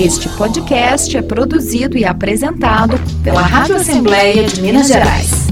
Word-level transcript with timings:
Este 0.00 0.28
podcast 0.28 1.16
é 1.16 1.20
produzido 1.20 1.98
e 1.98 2.04
apresentado 2.04 2.94
pela 3.24 3.40
Rádio 3.40 3.74
Assembleia 3.74 4.46
de 4.46 4.62
Minas 4.62 4.86
Gerais. 4.86 5.48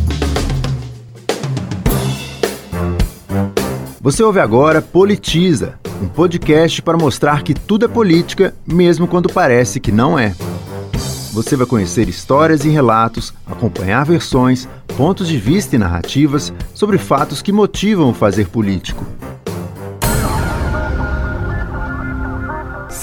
Você 4.01 4.22
ouve 4.22 4.38
agora 4.38 4.80
Politiza, 4.80 5.74
um 6.01 6.06
podcast 6.06 6.80
para 6.80 6.96
mostrar 6.96 7.43
que 7.43 7.54
tudo 7.54 7.87
é 7.87 7.88
política, 7.88 8.54
mesmo 8.64 9.09
quando 9.09 9.28
parece 9.28 9.81
que 9.81 9.90
não 9.90 10.17
é. 10.17 10.32
Você 11.33 11.56
vai 11.56 11.67
conhecer 11.67 12.08
histórias 12.08 12.65
e 12.65 12.69
relatos, 12.69 13.35
acompanhar 13.44 14.04
versões, 14.04 14.69
pontos 14.97 15.26
de 15.26 15.38
vista 15.38 15.74
e 15.74 15.78
narrativas 15.78 16.52
sobre 16.73 16.98
fatos 16.98 17.42
que 17.42 17.51
motivam 17.51 18.10
o 18.10 18.15
fazer 18.15 18.47
político. 18.47 19.05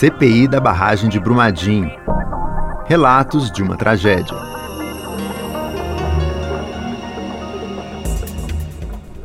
CPI 0.03 0.49
da 0.49 0.59
barragem 0.59 1.09
de 1.09 1.17
Brumadinho. 1.17 1.89
Relatos 2.85 3.49
de 3.49 3.63
uma 3.63 3.77
tragédia. 3.77 4.35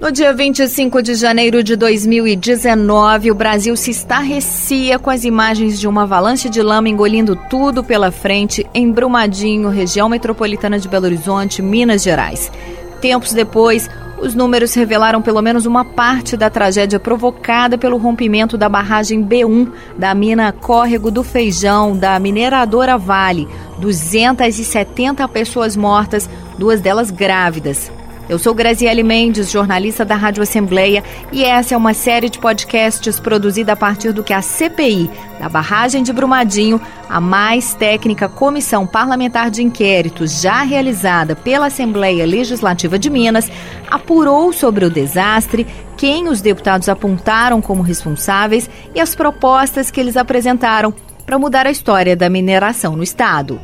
No 0.01 0.13
dia 0.13 0.33
25 0.33 1.03
de 1.03 1.17
janeiro 1.17 1.65
de 1.65 1.75
2019, 1.75 3.33
o 3.33 3.35
Brasil 3.35 3.75
se 3.75 3.91
estarrecia 3.91 5.01
com 5.01 5.11
as 5.11 5.25
imagens 5.25 5.81
de 5.81 5.89
uma 5.89 6.05
avalanche 6.05 6.49
de 6.49 6.63
lama 6.63 6.89
engolindo 6.89 7.35
tudo 7.51 7.83
pela 7.83 8.13
frente 8.13 8.65
em 8.73 8.93
Brumadinho, 8.93 9.71
região 9.71 10.09
metropolitana 10.09 10.79
de 10.79 10.87
Belo 10.87 11.07
Horizonte, 11.07 11.61
Minas 11.61 12.05
Gerais. 12.05 12.53
Tempos 13.01 13.33
depois, 13.33 13.91
os 14.21 14.35
números 14.35 14.75
revelaram 14.75 15.23
pelo 15.23 15.43
menos 15.43 15.67
uma 15.67 15.85
parte 15.85 16.37
da 16.37 16.51
tragédia 16.51 16.99
provocada 16.99 17.79
pelo 17.79 17.97
rompimento 17.97 18.57
da 18.57 18.69
barragem 18.69 19.25
B1 19.25 19.71
da 19.97 20.15
mina 20.15 20.53
Córrego 20.53 21.11
do 21.11 21.23
Feijão, 21.23 21.97
da 21.97 22.19
mineradora 22.19 22.99
Vale. 22.99 23.49
270 23.79 25.27
pessoas 25.29 25.77
mortas, 25.77 26.29
duas 26.59 26.81
delas 26.81 27.11
grávidas. 27.11 27.91
Eu 28.29 28.39
sou 28.39 28.55
Graziele 28.55 29.03
Mendes, 29.03 29.51
jornalista 29.51 30.05
da 30.05 30.15
Rádio 30.15 30.43
Assembleia, 30.43 31.03
e 31.33 31.43
essa 31.43 31.73
é 31.73 31.77
uma 31.79 31.95
série 31.95 32.29
de 32.29 32.39
podcasts 32.39 33.19
produzida 33.19 33.73
a 33.73 33.77
partir 33.77 34.13
do 34.13 34.23
que 34.23 34.35
a 34.35 34.43
CPI, 34.43 35.11
da 35.41 35.49
barragem 35.49 36.03
de 36.03 36.13
Brumadinho, 36.13 36.79
a 37.09 37.23
mais 37.23 37.73
técnica 37.73 38.29
comissão 38.29 38.87
parlamentar 38.87 39.51
de 39.51 39.63
inquérito 39.63 40.27
já 40.27 40.63
realizada 40.63 41.35
pela 41.35 41.69
Assembleia 41.69 42.27
Legislativa 42.27 42.99
de 42.99 43.09
Minas, 43.09 43.51
apurou 43.91 44.53
sobre 44.53 44.85
o 44.85 44.91
desastre, 44.91 45.67
quem 45.97 46.29
os 46.29 46.43
deputados 46.43 46.91
apontaram 46.91 47.63
como 47.63 47.83
responsáveis 47.83 48.69
e 48.95 49.01
as 49.01 49.15
propostas 49.15 49.91
que 49.91 49.99
eles 49.99 50.19
apresentaram 50.19 50.93
para 51.25 51.39
mudar 51.39 51.67
a 51.67 51.71
história 51.71 52.15
da 52.15 52.29
mineração 52.29 52.95
no 52.95 53.03
estado. 53.03 53.59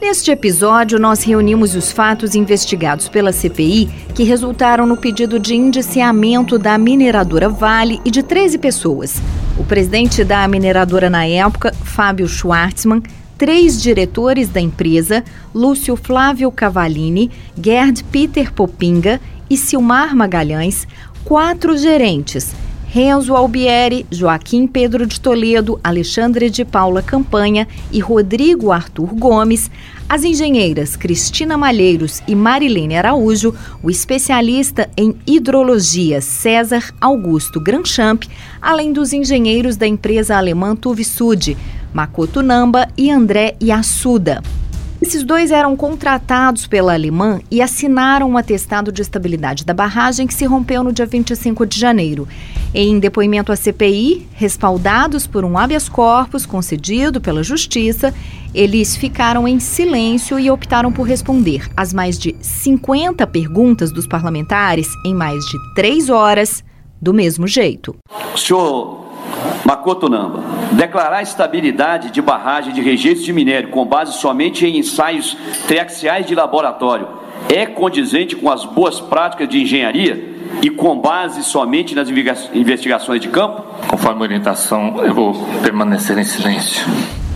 Neste 0.00 0.30
episódio, 0.30 0.98
nós 0.98 1.22
reunimos 1.22 1.74
os 1.74 1.90
fatos 1.90 2.34
investigados 2.34 3.08
pela 3.08 3.32
CPI 3.32 3.88
que 4.14 4.22
resultaram 4.22 4.86
no 4.86 4.96
pedido 4.96 5.38
de 5.38 5.54
indiciamento 5.54 6.58
da 6.58 6.76
mineradora 6.76 7.48
Vale 7.48 8.00
e 8.04 8.10
de 8.10 8.22
13 8.22 8.58
pessoas. 8.58 9.22
O 9.58 9.64
presidente 9.64 10.24
da 10.24 10.46
mineradora 10.48 11.08
na 11.08 11.26
época, 11.26 11.72
Fábio 11.82 12.28
Schwartzman, 12.28 13.02
três 13.38 13.80
diretores 13.80 14.48
da 14.48 14.60
empresa, 14.60 15.24
Lúcio 15.54 15.96
Flávio 15.96 16.50
Cavalini, 16.50 17.30
Gerd 17.60 18.04
Peter 18.04 18.52
Popinga 18.52 19.20
e 19.48 19.56
Silmar 19.56 20.14
Magalhães, 20.14 20.86
quatro 21.24 21.76
gerentes, 21.76 22.54
Renzo 22.94 23.34
Albieri, 23.34 24.06
Joaquim 24.08 24.68
Pedro 24.68 25.04
de 25.04 25.20
Toledo, 25.20 25.80
Alexandre 25.82 26.48
de 26.48 26.64
Paula 26.64 27.02
Campanha 27.02 27.66
e 27.90 27.98
Rodrigo 27.98 28.70
Arthur 28.70 29.12
Gomes, 29.16 29.68
as 30.08 30.22
engenheiras 30.22 30.94
Cristina 30.94 31.58
Malheiros 31.58 32.22
e 32.28 32.36
Marilene 32.36 32.96
Araújo, 32.96 33.52
o 33.82 33.90
especialista 33.90 34.88
em 34.96 35.16
hidrologia 35.26 36.20
César 36.20 36.94
Augusto 37.00 37.60
Granchamp, 37.60 38.28
além 38.62 38.92
dos 38.92 39.12
engenheiros 39.12 39.76
da 39.76 39.88
empresa 39.88 40.36
alemã 40.36 40.76
Tuvisud, 40.76 41.56
Makoto 41.92 42.44
Namba 42.44 42.86
e 42.96 43.10
André 43.10 43.56
Yassuda. 43.60 44.40
Esses 45.06 45.22
dois 45.22 45.50
eram 45.50 45.76
contratados 45.76 46.66
pela 46.66 46.94
alemã 46.94 47.38
e 47.50 47.60
assinaram 47.60 48.30
um 48.30 48.38
atestado 48.38 48.90
de 48.90 49.02
estabilidade 49.02 49.62
da 49.62 49.74
barragem 49.74 50.26
que 50.26 50.32
se 50.32 50.46
rompeu 50.46 50.82
no 50.82 50.94
dia 50.94 51.04
25 51.04 51.66
de 51.66 51.78
janeiro. 51.78 52.26
Em 52.72 52.98
depoimento 52.98 53.52
à 53.52 53.56
CPI, 53.56 54.26
respaldados 54.32 55.26
por 55.26 55.44
um 55.44 55.58
habeas 55.58 55.90
corpus 55.90 56.46
concedido 56.46 57.20
pela 57.20 57.42
Justiça, 57.42 58.14
eles 58.54 58.96
ficaram 58.96 59.46
em 59.46 59.60
silêncio 59.60 60.38
e 60.40 60.50
optaram 60.50 60.90
por 60.90 61.02
responder 61.02 61.68
às 61.76 61.92
mais 61.92 62.18
de 62.18 62.34
50 62.40 63.26
perguntas 63.26 63.92
dos 63.92 64.06
parlamentares 64.06 64.88
em 65.04 65.14
mais 65.14 65.44
de 65.44 65.74
três 65.74 66.08
horas, 66.08 66.64
do 66.98 67.12
mesmo 67.12 67.46
jeito. 67.46 67.94
Senhor 68.34 69.03
Makoto 69.64 70.08
Namba, 70.08 70.42
declarar 70.72 71.22
estabilidade 71.22 72.10
de 72.10 72.20
barragem 72.20 72.72
de 72.72 72.80
rejeitos 72.80 73.24
de 73.24 73.32
minério 73.32 73.70
com 73.70 73.84
base 73.84 74.14
somente 74.14 74.66
em 74.66 74.78
ensaios 74.78 75.36
triaxiais 75.66 76.26
de 76.26 76.34
laboratório 76.34 77.24
é 77.48 77.66
condizente 77.66 78.36
com 78.36 78.50
as 78.50 78.64
boas 78.64 79.00
práticas 79.00 79.48
de 79.48 79.60
engenharia 79.60 80.34
e 80.62 80.70
com 80.70 80.98
base 80.98 81.42
somente 81.42 81.94
nas 81.94 82.08
investigações 82.08 83.20
de 83.20 83.28
campo? 83.28 83.62
Conforme 83.88 84.20
a 84.20 84.22
orientação, 84.22 85.04
eu 85.04 85.14
vou 85.14 85.34
permanecer 85.62 86.16
em 86.18 86.24
silêncio. 86.24 86.84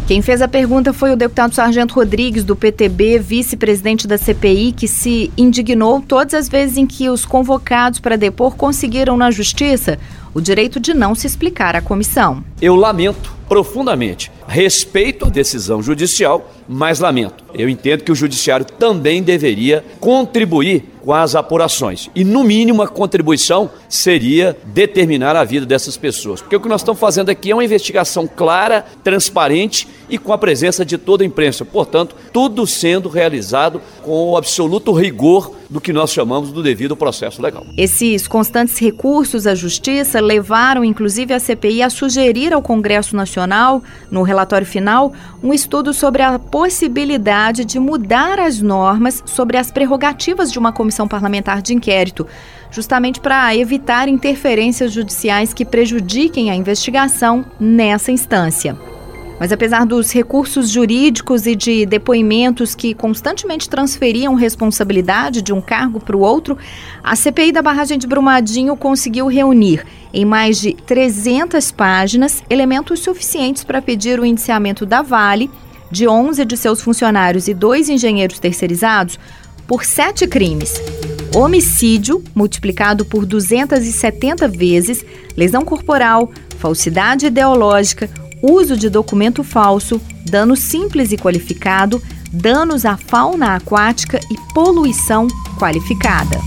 Quem 0.07 0.23
fez 0.23 0.41
a 0.41 0.49
pergunta 0.49 0.95
foi 0.95 1.13
o 1.13 1.17
deputado 1.17 1.55
Sargento 1.55 1.95
Rodrigues, 1.95 2.43
do 2.43 2.57
PTB, 2.57 3.19
vice-presidente 3.19 4.09
da 4.09 4.17
CPI, 4.17 4.73
que 4.73 4.89
se 4.89 5.31
indignou 5.37 6.01
todas 6.01 6.33
as 6.33 6.49
vezes 6.49 6.79
em 6.79 6.87
que 6.87 7.11
os 7.11 7.27
convocados 7.27 8.01
para 8.01 8.17
depor 8.17 8.57
conseguiram 8.57 9.19
na 9.19 9.31
justiça 9.31 9.99
o 10.34 10.41
direito 10.41 10.78
de 10.78 10.94
não 10.94 11.15
se 11.15 11.27
explicar 11.27 11.77
à 11.77 11.81
comissão. 11.81 12.44
Eu 12.61 12.75
lamento 12.75 13.39
profundamente. 13.49 14.31
Respeito 14.47 15.27
a 15.27 15.31
decisão 15.31 15.83
judicial, 15.83 16.50
mas 16.69 17.00
lamento. 17.00 17.43
Eu 17.55 17.69
entendo 17.69 18.05
que 18.05 18.12
o 18.12 18.15
judiciário 18.15 18.65
também 18.65 19.22
deveria 19.22 19.84
contribuir 19.99 20.84
com 21.03 21.15
as 21.15 21.34
apurações. 21.34 22.11
E, 22.15 22.25
no 22.25 22.44
mínimo, 22.44 22.83
a 22.83 22.88
contribuição 22.88 23.71
seria 23.88 24.56
determinar 24.67 25.34
a 25.34 25.44
vida 25.44 25.65
dessas 25.65 25.97
pessoas. 25.97 26.43
Porque 26.43 26.56
o 26.56 26.61
que 26.61 26.69
nós 26.69 26.83
estamos 26.83 27.00
fazendo 27.00 27.31
aqui 27.31 27.50
é 27.50 27.55
uma 27.55 27.65
investigação 27.65 28.27
clara, 28.27 28.84
transparente 29.03 29.88
e 30.09 30.19
com 30.19 30.33
a 30.33 30.38
presença 30.38 30.84
de 30.84 30.99
toda 30.99 31.25
a 31.25 31.27
imprensa. 31.27 31.65
Portanto, 31.65 32.15
tudo 32.33 32.67
sendo 32.67 33.09
realizado 33.09 33.81
com 34.03 34.31
o 34.31 34.37
absoluto 34.37 34.93
rigor 34.93 35.58
do 35.69 35.81
que 35.81 35.93
nós 35.93 36.12
chamamos 36.12 36.51
do 36.51 36.62
devido 36.62 36.97
processo 36.97 37.43
legal. 37.43 37.67
Esses 37.77 38.27
constantes 38.27 38.79
recursos 38.79 39.47
à 39.47 39.55
justiça 39.55 40.21
levaram, 40.21 40.84
inclusive, 40.84 41.34
a 41.34 41.39
CPI 41.39 41.83
a 41.83 41.91
sugerir 41.91 42.53
ao 42.53 42.62
Congresso 42.62 43.15
Nacional, 43.15 43.83
no 44.11 44.23
relatório 44.23 44.67
final, 44.67 45.12
um 45.43 45.53
estudo 45.53 45.93
sobre 45.93 46.23
a 46.23 46.39
possibilidade 46.39 47.65
de 47.65 47.79
mudar 47.79 48.39
as 48.39 48.61
normas 48.61 49.23
sobre 49.27 49.56
as 49.56 49.71
prerrogativas 49.71 50.51
de 50.51 50.59
uma 50.59 50.73
comissão 50.73 51.06
parlamentar 51.06 51.61
de 51.61 51.75
inquérito, 51.75 52.27
justamente 52.71 53.21
para 53.21 53.55
evitar 53.56 54.09
interferências 54.09 54.93
judiciais 54.93 55.53
que 55.53 55.65
prejudiquem 55.65 56.50
a 56.50 56.55
investigação 56.55 57.45
nessa 57.61 58.11
instância. 58.11 58.77
Mas 59.38 59.53
apesar 59.53 59.87
dos 59.87 60.12
recursos 60.12 60.69
jurídicos 60.69 61.47
e 61.47 61.54
de 61.54 61.87
depoimentos 61.87 62.75
que 62.75 62.93
constantemente 62.93 63.69
transferiam 63.69 64.34
responsabilidade 64.34 65.43
de 65.43 65.53
um 65.53 65.60
cargo 65.60 66.00
para 66.00 66.16
o 66.16 66.21
outro, 66.21 66.59
a 67.03 67.15
CPI 67.15 67.53
da 67.53 67.62
barragem 67.62 67.99
de 67.99 68.06
Brumadinho 68.06 68.76
conseguiu 68.76 69.26
reunir 69.28 69.87
em 70.12 70.25
mais 70.25 70.60
de 70.60 70.72
300 70.72 71.71
páginas 71.71 72.43
elementos 72.50 73.00
suficientes 73.00 73.62
para 73.62 73.81
pedir 73.81 74.19
o 74.19 74.26
indiciamento 74.26 74.85
da 74.85 75.02
Vale, 75.02 75.50
de 75.91 76.08
11 76.08 76.44
de 76.44 76.56
seus 76.56 76.82
funcionários 76.82 77.49
e 77.49 77.55
dois 77.55 77.88
engenheiros 77.88 78.38
terceirizados, 78.38 79.19
por 79.67 79.84
sete 79.84 80.26
crimes. 80.26 80.75
Homicídio, 81.34 82.25
multiplicado 82.34 83.05
por 83.05 83.26
270 83.26 84.49
vezes, 84.49 85.05
lesão 85.37 85.62
corporal, 85.64 86.31
falsidade 86.58 87.26
ideológica, 87.26 88.08
uso 88.43 88.76
de 88.76 88.88
documento 88.88 89.43
falso, 89.43 90.00
dano 90.25 90.56
simples 90.56 91.12
e 91.12 91.17
qualificado, 91.17 92.02
danos 92.32 92.85
à 92.85 92.96
fauna 92.96 93.55
aquática 93.56 94.20
e 94.31 94.52
poluição 94.52 95.26
qualificada. 95.58 96.38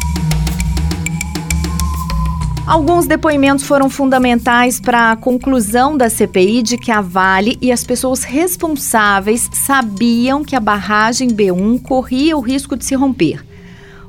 Alguns 2.65 3.05
depoimentos 3.05 3.65
foram 3.65 3.89
fundamentais 3.89 4.79
para 4.79 5.11
a 5.11 5.15
conclusão 5.15 5.97
da 5.97 6.09
CPI 6.09 6.61
de 6.63 6.77
que 6.77 6.91
a 6.91 7.01
Vale 7.01 7.57
e 7.61 7.71
as 7.71 7.83
pessoas 7.83 8.23
responsáveis 8.23 9.49
sabiam 9.51 10.45
que 10.45 10.55
a 10.55 10.59
barragem 10.59 11.29
B1 11.29 11.81
corria 11.81 12.37
o 12.37 12.39
risco 12.39 12.77
de 12.77 12.85
se 12.85 12.95
romper. 12.95 13.44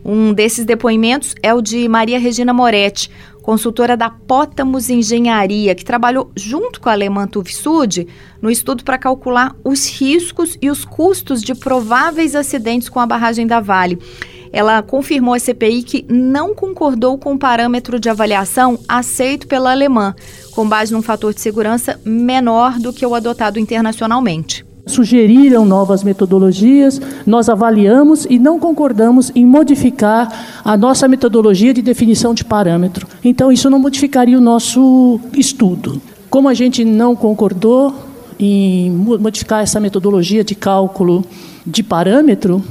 Um 0.04 0.32
desses 0.32 0.64
depoimentos 0.64 1.34
é 1.42 1.54
o 1.54 1.62
de 1.62 1.88
Maria 1.88 2.18
Regina 2.18 2.52
Moretti, 2.52 3.10
consultora 3.42 3.96
da 3.96 4.08
Pótamos 4.08 4.88
Engenharia, 4.88 5.74
que 5.74 5.84
trabalhou 5.84 6.30
junto 6.34 6.80
com 6.80 6.88
a 6.88 6.92
alemã 6.92 7.26
Tuvsud 7.26 8.06
no 8.40 8.50
estudo 8.50 8.84
para 8.84 8.96
calcular 8.96 9.54
os 9.64 9.86
riscos 9.88 10.56
e 10.62 10.70
os 10.70 10.84
custos 10.84 11.42
de 11.42 11.54
prováveis 11.54 12.34
acidentes 12.34 12.88
com 12.88 13.00
a 13.00 13.06
barragem 13.06 13.46
da 13.46 13.60
Vale. 13.60 13.98
Ela 14.52 14.82
confirmou 14.82 15.34
à 15.34 15.38
CPI 15.38 15.82
que 15.82 16.06
não 16.08 16.54
concordou 16.54 17.18
com 17.18 17.34
o 17.34 17.38
parâmetro 17.38 17.98
de 17.98 18.08
avaliação 18.08 18.78
aceito 18.86 19.46
pela 19.46 19.72
alemã, 19.72 20.14
com 20.52 20.68
base 20.68 20.92
num 20.92 21.02
fator 21.02 21.34
de 21.34 21.40
segurança 21.40 22.00
menor 22.04 22.78
do 22.78 22.92
que 22.92 23.04
o 23.04 23.14
adotado 23.14 23.58
internacionalmente. 23.58 24.71
Sugeriram 24.84 25.64
novas 25.64 26.02
metodologias, 26.02 27.00
nós 27.24 27.48
avaliamos 27.48 28.26
e 28.28 28.38
não 28.38 28.58
concordamos 28.58 29.30
em 29.34 29.46
modificar 29.46 30.60
a 30.64 30.76
nossa 30.76 31.06
metodologia 31.06 31.72
de 31.72 31.80
definição 31.80 32.34
de 32.34 32.44
parâmetro. 32.44 33.06
Então, 33.24 33.52
isso 33.52 33.70
não 33.70 33.78
modificaria 33.78 34.36
o 34.36 34.40
nosso 34.40 35.20
estudo. 35.34 36.02
Como 36.28 36.48
a 36.48 36.54
gente 36.54 36.84
não 36.84 37.14
concordou 37.14 37.94
em 38.40 38.90
modificar 38.90 39.62
essa 39.62 39.78
metodologia 39.78 40.42
de 40.42 40.54
cálculo 40.56 41.24
de 41.64 41.82
parâmetro, 41.82 42.62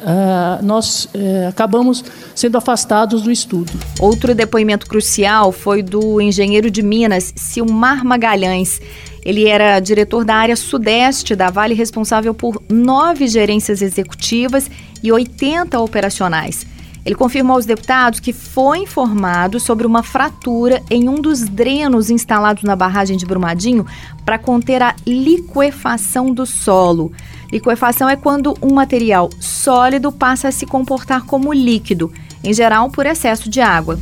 Uh, 0.00 0.64
nós 0.64 1.04
uh, 1.04 1.48
acabamos 1.48 2.02
sendo 2.34 2.56
afastados 2.56 3.22
do 3.22 3.30
estudo. 3.30 3.72
Outro 3.98 4.34
depoimento 4.34 4.86
crucial 4.86 5.52
foi 5.52 5.82
do 5.82 6.20
engenheiro 6.20 6.70
de 6.70 6.82
Minas, 6.82 7.32
Silmar 7.36 8.04
Magalhães. 8.04 8.80
Ele 9.24 9.46
era 9.46 9.78
diretor 9.78 10.24
da 10.24 10.34
área 10.34 10.56
sudeste 10.56 11.36
da 11.36 11.50
Vale, 11.50 11.74
responsável 11.74 12.32
por 12.32 12.62
nove 12.70 13.28
gerências 13.28 13.82
executivas 13.82 14.70
e 15.02 15.12
80 15.12 15.78
operacionais. 15.78 16.66
Ele 17.04 17.14
confirmou 17.14 17.56
aos 17.56 17.64
deputados 17.64 18.20
que 18.20 18.32
foi 18.32 18.80
informado 18.80 19.58
sobre 19.58 19.86
uma 19.86 20.02
fratura 20.02 20.82
em 20.90 21.08
um 21.08 21.14
dos 21.14 21.48
drenos 21.48 22.10
instalados 22.10 22.62
na 22.62 22.76
barragem 22.76 23.16
de 23.16 23.24
Brumadinho 23.24 23.86
para 24.24 24.38
conter 24.38 24.82
a 24.82 24.94
liquefação 25.06 26.32
do 26.32 26.44
solo. 26.44 27.10
Liquefação 27.52 28.08
é 28.08 28.16
quando 28.16 28.56
um 28.62 28.72
material 28.72 29.28
sólido 29.40 30.12
passa 30.12 30.48
a 30.48 30.52
se 30.52 30.66
comportar 30.66 31.24
como 31.24 31.52
líquido, 31.52 32.12
em 32.44 32.52
geral 32.52 32.90
por 32.90 33.06
excesso 33.06 33.50
de 33.50 33.60
água. 33.60 33.98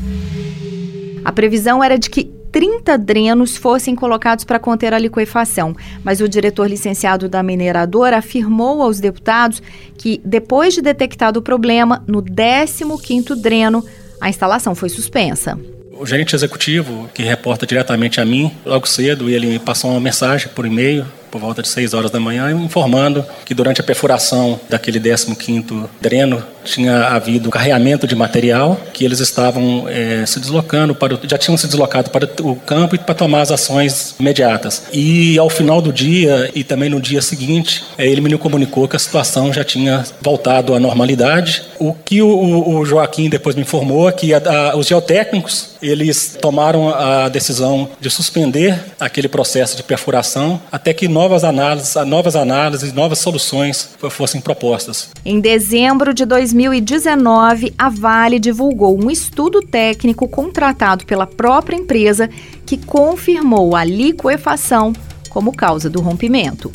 A 1.25 1.33
previsão 1.33 1.83
era 1.83 1.99
de 1.99 2.11
que 2.11 2.25
30 2.53 2.97
drenos 2.99 3.57
fossem 3.57 3.95
colocados 3.95 4.45
para 4.45 4.59
conter 4.59 4.95
a 4.95 4.99
liquefação, 4.99 5.75
mas 6.03 6.21
o 6.21 6.29
diretor 6.29 6.67
licenciado 6.67 7.29
da 7.29 7.43
mineradora 7.43 8.19
afirmou 8.19 8.83
aos 8.83 9.01
deputados 9.01 9.63
que, 9.97 10.21
depois 10.25 10.75
de 10.75 10.81
detectado 10.81 11.41
o 11.41 11.43
problema, 11.43 12.03
no 12.07 12.23
15º 12.23 13.35
dreno, 13.35 13.85
a 14.21 14.29
instalação 14.29 14.75
foi 14.75 14.89
suspensa. 14.89 15.59
O 15.93 16.07
gerente 16.07 16.35
executivo, 16.35 17.09
que 17.13 17.23
reporta 17.23 17.67
diretamente 17.67 18.21
a 18.21 18.25
mim, 18.25 18.53
logo 18.65 18.87
cedo, 18.87 19.29
ele 19.29 19.47
me 19.47 19.59
passou 19.59 19.91
uma 19.91 20.01
mensagem 20.01 20.49
por 20.55 20.65
e-mail 20.65 21.05
por 21.31 21.41
volta 21.41 21.63
de 21.63 21.69
6 21.69 21.95
horas 21.95 22.11
da 22.11 22.21
manhã, 22.21 22.51
informando 22.53 23.25
que 23.45 23.55
durante 23.55 23.81
a 23.81 23.85
perfuração 23.85 24.61
daquele 24.69 25.01
15º 25.01 25.89
dreno 26.01 26.43
tinha 26.65 27.09
havido 27.09 27.51
carreamento 27.51 28.07
de 28.07 28.15
material, 28.15 28.79
que 28.93 29.05
eles 29.05 29.21
estavam 29.21 29.87
é, 29.89 30.25
se 30.27 30.39
deslocando, 30.39 30.95
para 30.95 31.15
o, 31.15 31.21
já 31.25 31.39
tinham 31.39 31.57
se 31.57 31.67
deslocado 31.67 32.11
para 32.11 32.29
o 32.43 32.57
campo 32.57 32.95
e 32.95 32.99
para 32.99 33.15
tomar 33.15 33.43
as 33.43 33.51
ações 33.51 34.15
imediatas. 34.21 34.85
E 34.93 35.39
ao 35.39 35.49
final 35.49 35.81
do 35.81 35.93
dia 35.93 36.51
e 36.55 36.63
também 36.63 36.91
no 36.91 37.01
dia 37.01 37.23
seguinte, 37.23 37.85
é, 37.97 38.07
ele 38.07 38.21
me 38.21 38.37
comunicou 38.37 38.87
que 38.87 38.97
a 38.97 38.99
situação 38.99 39.53
já 39.53 39.65
tinha 39.65 40.05
voltado 40.21 40.75
à 40.75 40.81
normalidade. 40.81 41.63
O 41.79 41.95
que 41.95 42.21
o, 42.21 42.69
o 42.69 42.85
Joaquim 42.85 43.29
depois 43.29 43.57
me 43.57 43.63
informou 43.63 44.09
é 44.09 44.13
que 44.13 44.35
a, 44.35 44.39
a, 44.39 44.77
os 44.77 44.87
geotécnicos 44.87 45.71
eles 45.81 46.37
tomaram 46.41 46.91
a 46.91 47.29
decisão 47.29 47.89
de 48.01 48.11
suspender 48.11 48.79
aquele 48.99 49.29
processo 49.29 49.77
de 49.77 49.83
perfuração 49.83 50.61
até 50.71 50.93
que 50.93 51.09
novas 51.19 51.43
análises, 51.43 51.97
novas 52.07 52.37
análises, 52.37 52.93
novas 52.93 53.19
soluções 53.19 53.91
fossem 54.09 54.41
propostas. 54.41 55.11
Em 55.25 55.41
dezembro 55.41 56.15
de 56.15 56.25
2019, 56.25 57.75
a 57.77 57.89
Vale 57.89 58.39
divulgou 58.39 58.97
um 58.97 59.11
estudo 59.11 59.61
técnico 59.61 60.29
contratado 60.29 61.05
pela 61.05 61.27
própria 61.27 61.75
empresa 61.75 62.31
que 62.65 62.77
confirmou 62.77 63.75
a 63.75 63.83
liquefação 63.83 64.93
como 65.29 65.53
causa 65.53 65.91
do 65.91 66.01
rompimento. 66.01 66.71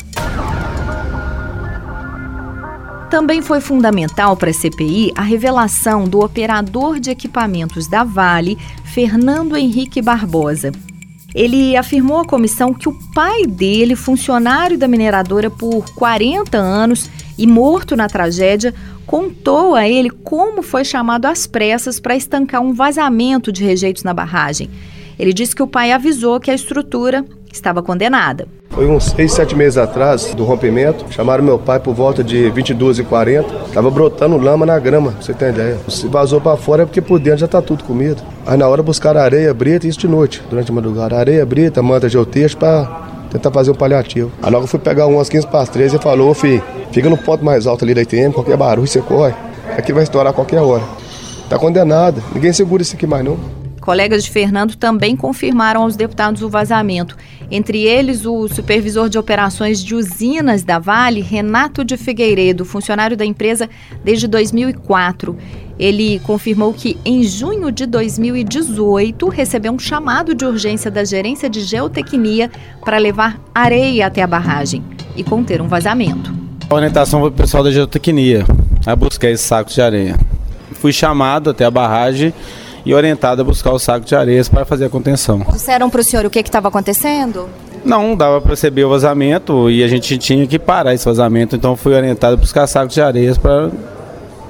Também 3.08 3.40
foi 3.40 3.62
fundamental 3.62 4.36
para 4.36 4.50
a 4.50 4.54
CPI 4.54 5.10
a 5.16 5.22
revelação 5.22 6.04
do 6.04 6.20
operador 6.20 7.00
de 7.00 7.08
equipamentos 7.08 7.86
da 7.86 8.04
Vale, 8.04 8.58
Fernando 8.84 9.56
Henrique 9.56 10.02
Barbosa. 10.02 10.70
Ele 11.34 11.76
afirmou 11.76 12.20
à 12.20 12.24
comissão 12.24 12.72
que 12.72 12.88
o 12.88 12.96
pai 13.12 13.44
dele, 13.46 13.96
funcionário 13.96 14.78
da 14.78 14.86
mineradora 14.86 15.50
por 15.50 15.84
40 15.94 16.56
anos 16.56 17.10
e 17.36 17.46
morto 17.46 17.96
na 17.96 18.08
tragédia, 18.08 18.72
contou 19.04 19.74
a 19.74 19.88
ele 19.88 20.10
como 20.10 20.62
foi 20.62 20.84
chamado 20.84 21.26
às 21.26 21.46
pressas 21.46 21.98
para 21.98 22.14
estancar 22.14 22.62
um 22.62 22.72
vazamento 22.72 23.50
de 23.50 23.64
rejeitos 23.64 24.04
na 24.04 24.14
barragem. 24.14 24.70
Ele 25.18 25.32
disse 25.32 25.54
que 25.54 25.62
o 25.62 25.66
pai 25.66 25.92
avisou 25.92 26.38
que 26.38 26.50
a 26.50 26.54
estrutura 26.54 27.24
estava 27.54 27.82
condenada. 27.82 28.46
Foi 28.70 28.86
uns 28.86 29.04
seis, 29.04 29.32
sete 29.32 29.54
meses 29.54 29.78
atrás 29.78 30.34
do 30.34 30.44
rompimento. 30.44 31.04
Chamaram 31.10 31.44
meu 31.44 31.58
pai 31.58 31.78
por 31.78 31.94
volta 31.94 32.24
de 32.24 32.50
22 32.50 32.98
e 32.98 33.04
40 33.04 33.54
Tava 33.72 33.90
brotando 33.90 34.36
lama 34.36 34.66
na 34.66 34.78
grama, 34.78 35.12
pra 35.12 35.22
você 35.22 35.32
tem 35.32 35.50
ideia. 35.50 35.78
Se 35.88 36.08
vazou 36.08 36.40
para 36.40 36.56
fora 36.56 36.82
é 36.82 36.86
porque 36.86 37.00
por 37.00 37.20
dentro 37.20 37.40
já 37.40 37.48
tá 37.48 37.62
tudo 37.62 37.84
comido. 37.84 38.22
Aí 38.44 38.56
na 38.56 38.68
hora 38.68 38.82
buscaram 38.82 39.20
areia, 39.20 39.54
brita, 39.54 39.86
isso 39.86 39.98
de 39.98 40.08
noite, 40.08 40.42
durante 40.50 40.70
a 40.70 40.74
madrugada. 40.74 41.16
Areia, 41.16 41.46
brita, 41.46 41.82
manta 41.82 42.08
geotexto 42.08 42.58
para 42.58 42.84
tentar 43.30 43.50
fazer 43.52 43.70
um 43.70 43.74
paliativo. 43.74 44.32
Aí 44.42 44.50
logo 44.50 44.64
eu 44.64 44.68
fui 44.68 44.80
pegar 44.80 45.06
umas 45.06 45.28
15 45.28 45.46
para 45.46 45.60
as 45.60 45.68
13 45.68 45.96
e 45.96 45.98
falou, 46.00 46.34
fi, 46.34 46.62
fica 46.90 47.08
no 47.08 47.16
ponto 47.16 47.44
mais 47.44 47.66
alto 47.66 47.84
ali 47.84 47.94
da 47.94 48.02
ITM, 48.02 48.32
qualquer 48.32 48.56
barulho 48.56 48.86
você 48.86 49.00
corre. 49.00 49.34
Aqui 49.76 49.92
vai 49.92 50.02
estourar 50.02 50.32
a 50.32 50.34
qualquer 50.34 50.60
hora. 50.60 50.82
Tá 51.48 51.58
condenado, 51.58 52.22
ninguém 52.34 52.52
segura 52.52 52.82
isso 52.82 52.96
aqui 52.96 53.06
mais 53.06 53.24
não. 53.24 53.63
Colegas 53.84 54.24
de 54.24 54.30
Fernando 54.30 54.76
também 54.76 55.14
confirmaram 55.14 55.82
aos 55.82 55.94
deputados 55.94 56.40
o 56.40 56.48
vazamento. 56.48 57.18
Entre 57.50 57.82
eles, 57.82 58.24
o 58.24 58.48
supervisor 58.48 59.10
de 59.10 59.18
operações 59.18 59.84
de 59.84 59.94
usinas 59.94 60.62
da 60.62 60.78
Vale, 60.78 61.20
Renato 61.20 61.84
de 61.84 61.98
Figueiredo, 61.98 62.64
funcionário 62.64 63.14
da 63.14 63.26
empresa 63.26 63.68
desde 64.02 64.26
2004. 64.26 65.36
Ele 65.78 66.18
confirmou 66.20 66.72
que, 66.72 66.96
em 67.04 67.22
junho 67.24 67.70
de 67.70 67.84
2018, 67.84 69.28
recebeu 69.28 69.72
um 69.72 69.78
chamado 69.78 70.34
de 70.34 70.46
urgência 70.46 70.90
da 70.90 71.04
gerência 71.04 71.50
de 71.50 71.60
geotecnia 71.60 72.50
para 72.82 72.96
levar 72.96 73.38
areia 73.54 74.06
até 74.06 74.22
a 74.22 74.26
barragem 74.26 74.82
e 75.14 75.22
conter 75.22 75.60
um 75.60 75.68
vazamento. 75.68 76.32
A 76.70 76.74
orientação 76.74 77.20
foi 77.20 77.28
o 77.28 77.32
pessoal 77.32 77.62
da 77.62 77.70
geotecnia 77.70 78.46
a 78.86 78.96
buscar 78.96 79.28
esses 79.28 79.44
sacos 79.44 79.74
de 79.74 79.82
areia. 79.82 80.18
Fui 80.72 80.90
chamado 80.90 81.50
até 81.50 81.66
a 81.66 81.70
barragem 81.70 82.32
e 82.84 82.94
orientada 82.94 83.42
a 83.42 83.44
buscar 83.44 83.72
o 83.72 83.78
saco 83.78 84.04
de 84.04 84.14
areias 84.14 84.48
para 84.48 84.64
fazer 84.64 84.86
a 84.86 84.90
contenção. 84.90 85.44
Disseram 85.52 85.88
para 85.88 86.00
o 86.00 86.04
senhor 86.04 86.26
o 86.26 86.30
que 86.30 86.40
estava 86.40 86.68
acontecendo? 86.68 87.48
Não, 87.84 88.16
dava 88.16 88.40
para 88.40 88.48
perceber 88.48 88.84
o 88.84 88.88
vazamento 88.88 89.70
e 89.70 89.82
a 89.82 89.88
gente 89.88 90.16
tinha 90.16 90.46
que 90.46 90.58
parar 90.58 90.94
esse 90.94 91.04
vazamento, 91.04 91.54
então 91.54 91.76
fui 91.76 91.94
orientado 91.94 92.34
a 92.34 92.36
buscar 92.36 92.66
sacos 92.66 92.94
de 92.94 93.02
areias 93.02 93.36
para 93.36 93.70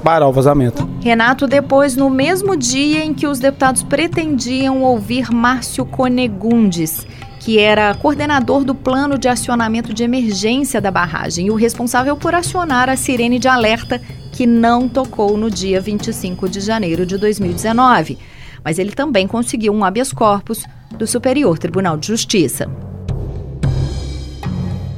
parar 0.04 0.28
o 0.28 0.32
vazamento. 0.32 0.88
Renato, 1.02 1.46
depois, 1.46 1.96
no 1.96 2.10
mesmo 2.10 2.56
dia 2.56 3.04
em 3.04 3.14
que 3.14 3.26
os 3.26 3.38
deputados 3.38 3.82
pretendiam 3.82 4.82
ouvir 4.82 5.32
Márcio 5.32 5.84
Conegundes, 5.84 7.06
que 7.40 7.58
era 7.58 7.94
coordenador 7.94 8.64
do 8.64 8.74
plano 8.74 9.18
de 9.18 9.28
acionamento 9.28 9.92
de 9.92 10.04
emergência 10.04 10.80
da 10.80 10.90
barragem 10.90 11.46
e 11.46 11.50
o 11.50 11.54
responsável 11.54 12.16
por 12.16 12.34
acionar 12.34 12.88
a 12.88 12.96
sirene 12.96 13.38
de 13.38 13.48
alerta 13.48 14.00
que 14.34 14.46
não 14.48 14.88
tocou 14.88 15.36
no 15.36 15.48
dia 15.48 15.80
25 15.80 16.48
de 16.48 16.58
janeiro 16.58 17.06
de 17.06 17.16
2019. 17.16 18.18
Mas 18.64 18.80
ele 18.80 18.90
também 18.90 19.28
conseguiu 19.28 19.72
um 19.72 19.84
habeas 19.84 20.12
corpus 20.12 20.64
do 20.98 21.06
Superior 21.06 21.56
Tribunal 21.56 21.96
de 21.96 22.08
Justiça. 22.08 22.68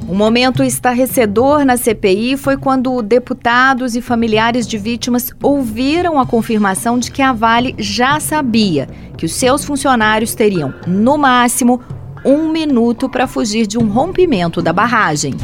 Um 0.09 0.15
momento 0.15 0.63
estarrecedor 0.63 1.65
na 1.65 1.77
CPI 1.77 2.35
foi 2.35 2.57
quando 2.57 3.01
deputados 3.03 3.95
e 3.95 4.01
familiares 4.01 4.65
de 4.65 4.77
vítimas 4.77 5.31
ouviram 5.43 6.19
a 6.19 6.25
confirmação 6.25 6.97
de 6.97 7.11
que 7.11 7.21
a 7.21 7.31
Vale 7.31 7.75
já 7.77 8.19
sabia 8.19 8.87
que 9.17 9.25
os 9.25 9.35
seus 9.35 9.63
funcionários 9.63 10.33
teriam, 10.33 10.73
no 10.87 11.15
máximo, 11.15 11.79
um 12.25 12.51
minuto 12.51 13.07
para 13.07 13.27
fugir 13.27 13.67
de 13.67 13.77
um 13.77 13.87
rompimento 13.87 14.63
da 14.63 14.73
barragem. 14.73 15.35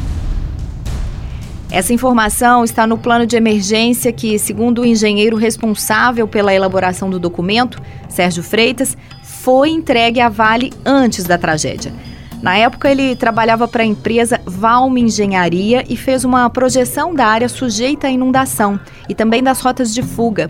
Essa 1.70 1.92
informação 1.92 2.62
está 2.62 2.86
no 2.86 2.98
plano 2.98 3.26
de 3.26 3.36
emergência 3.36 4.12
que, 4.12 4.38
segundo 4.38 4.82
o 4.82 4.84
engenheiro 4.84 5.36
responsável 5.36 6.28
pela 6.28 6.54
elaboração 6.54 7.10
do 7.10 7.18
documento, 7.18 7.82
Sérgio 8.08 8.42
Freitas, 8.42 8.96
foi 9.22 9.70
entregue 9.70 10.20
à 10.20 10.28
Vale 10.28 10.72
antes 10.84 11.24
da 11.24 11.36
tragédia. 11.36 11.92
Na 12.40 12.56
época, 12.58 12.90
ele 12.90 13.16
trabalhava 13.16 13.66
para 13.66 13.82
a 13.82 13.86
empresa 13.86 14.40
Valme 14.44 15.00
Engenharia 15.00 15.82
e 15.88 15.96
fez 15.96 16.24
uma 16.24 16.48
projeção 16.50 17.14
da 17.14 17.26
área 17.26 17.48
sujeita 17.48 18.06
à 18.06 18.10
inundação 18.10 18.78
e 19.08 19.14
também 19.14 19.42
das 19.42 19.60
rotas 19.60 19.94
de 19.94 20.02
fuga. 20.02 20.48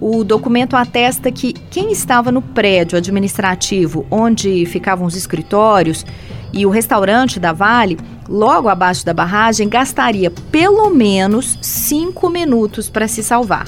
O 0.00 0.24
documento 0.24 0.76
atesta 0.76 1.30
que 1.30 1.52
quem 1.52 1.92
estava 1.92 2.32
no 2.32 2.40
prédio 2.42 2.98
administrativo 2.98 4.06
onde 4.10 4.64
ficavam 4.66 5.06
os 5.06 5.16
escritórios 5.16 6.04
e 6.56 6.64
o 6.64 6.70
restaurante 6.70 7.38
da 7.38 7.52
Vale, 7.52 7.98
logo 8.26 8.70
abaixo 8.70 9.04
da 9.04 9.12
barragem, 9.12 9.68
gastaria 9.68 10.30
pelo 10.50 10.88
menos 10.88 11.58
cinco 11.60 12.30
minutos 12.30 12.88
para 12.88 13.06
se 13.06 13.22
salvar. 13.22 13.66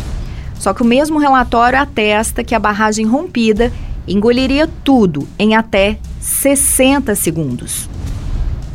Só 0.54 0.73
que 0.73 0.83
o 0.83 0.87
mesmo 0.87 1.18
relatório 1.18 1.78
atesta 1.78 2.42
que 2.42 2.54
a 2.54 2.59
barragem 2.59 3.04
rompida 3.04 3.71
engoliria 4.09 4.66
tudo 4.83 5.28
em 5.38 5.54
até 5.54 5.99
60 6.18 7.14
segundos. 7.14 7.88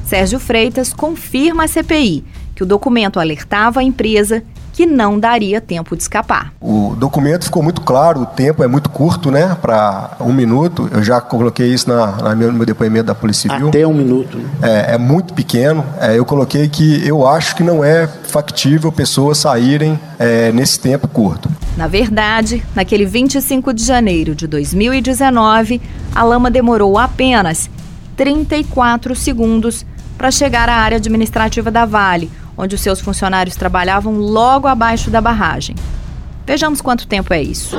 Sérgio 0.06 0.40
Freitas 0.40 0.94
confirma 0.94 1.64
à 1.64 1.68
CPI 1.68 2.24
que 2.54 2.62
o 2.62 2.68
documento 2.68 3.20
alertava 3.20 3.80
a 3.80 3.84
empresa 3.84 4.44
que 4.74 4.88
não 4.88 5.20
daria 5.20 5.62
tempo 5.62 5.96
de 5.96 6.02
escapar. 6.02 6.52
O 6.60 6.96
documento 6.98 7.46
ficou 7.46 7.62
muito 7.62 7.80
claro, 7.82 8.22
o 8.22 8.26
tempo 8.26 8.64
é 8.64 8.68
muito 8.68 8.90
curto, 8.90 9.30
né? 9.30 9.56
Para 9.62 10.18
um 10.20 10.34
minuto. 10.34 10.90
Eu 10.92 11.04
já 11.04 11.22
coloquei 11.22 11.72
isso 11.72 11.88
na, 11.88 12.08
na 12.24 12.36
meu, 12.36 12.52
no 12.52 12.58
meu 12.58 12.66
depoimento 12.66 13.06
da 13.06 13.16
Polícia 13.16 13.50
Civil. 13.50 13.70
Até 13.70 13.86
um 13.86 13.94
minuto. 13.94 14.36
Né? 14.38 14.50
É, 14.64 14.96
é, 14.96 14.98
muito 14.98 15.34
pequeno. 15.34 15.86
É, 16.02 16.18
eu 16.18 16.26
coloquei 16.26 16.68
que 16.68 17.08
eu 17.08 17.26
acho 17.28 17.56
que 17.56 17.64
não 17.64 17.84
é 17.84 18.08
factível 18.08 18.92
pessoas 18.92 19.38
saírem 19.38 20.00
é, 20.18 20.52
nesse 20.52 20.80
tempo 20.80 21.08
curto. 21.08 21.50
Na 21.78 21.88
verdade, 21.88 22.66
naquele 22.76 23.06
25 23.06 23.74
de 23.74 23.84
janeiro 23.84 24.34
de 24.34 24.48
2019, 24.48 25.80
a 26.16 26.24
lama 26.24 26.50
demorou 26.50 26.98
apenas 26.98 27.70
34 28.18 29.16
segundos 29.16 29.86
para 30.18 30.32
chegar 30.32 30.68
à 30.68 30.76
área 30.76 30.98
administrativa 30.98 31.70
da 31.70 31.86
Vale 31.86 32.32
onde 32.58 32.76
os 32.76 32.82
seus 32.82 33.00
funcionários 33.00 33.56
trabalhavam 33.56 34.18
logo 34.18 34.68
abaixo 34.68 35.10
da 35.10 35.22
barragem. 35.22 35.76
Vejamos 36.46 36.82
quanto 36.82 37.08
tempo 37.08 37.34
é 37.34 37.42
isso. 37.42 37.78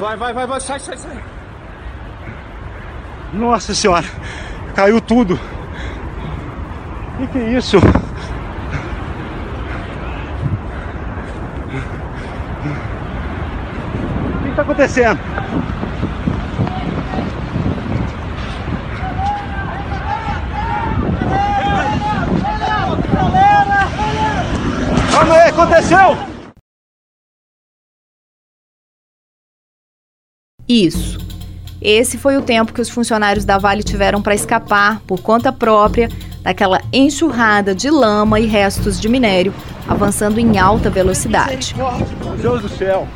Vai, 0.00 0.16
vai, 0.16 0.32
vai, 0.32 0.46
vai, 0.46 0.60
sai, 0.60 0.78
sai, 0.78 0.96
sai. 0.96 1.22
Nossa 3.32 3.74
senhora, 3.74 4.06
caiu 4.74 5.00
tudo. 5.00 5.34
O 5.34 7.18
que, 7.18 7.26
que 7.26 7.38
é 7.38 7.58
isso? 7.58 7.78
O 7.78 7.80
que 14.42 14.48
está 14.50 14.62
acontecendo? 14.62 15.18
Isso. 30.68 31.18
Esse 31.80 32.18
foi 32.18 32.36
o 32.36 32.42
tempo 32.42 32.72
que 32.72 32.80
os 32.80 32.90
funcionários 32.90 33.44
da 33.44 33.56
Vale 33.56 33.82
tiveram 33.82 34.20
para 34.20 34.34
escapar 34.34 35.00
por 35.06 35.20
conta 35.20 35.52
própria 35.52 36.08
daquela 36.42 36.80
enxurrada 36.92 37.74
de 37.74 37.88
lama 37.88 38.40
e 38.40 38.46
restos 38.46 39.00
de 39.00 39.08
minério 39.08 39.54
avançando 39.88 40.38
em 40.38 40.58
alta 40.58 40.90
velocidade. 40.90 41.74
Deus 42.40 42.62
do 42.62 42.68
céu! 42.68 43.08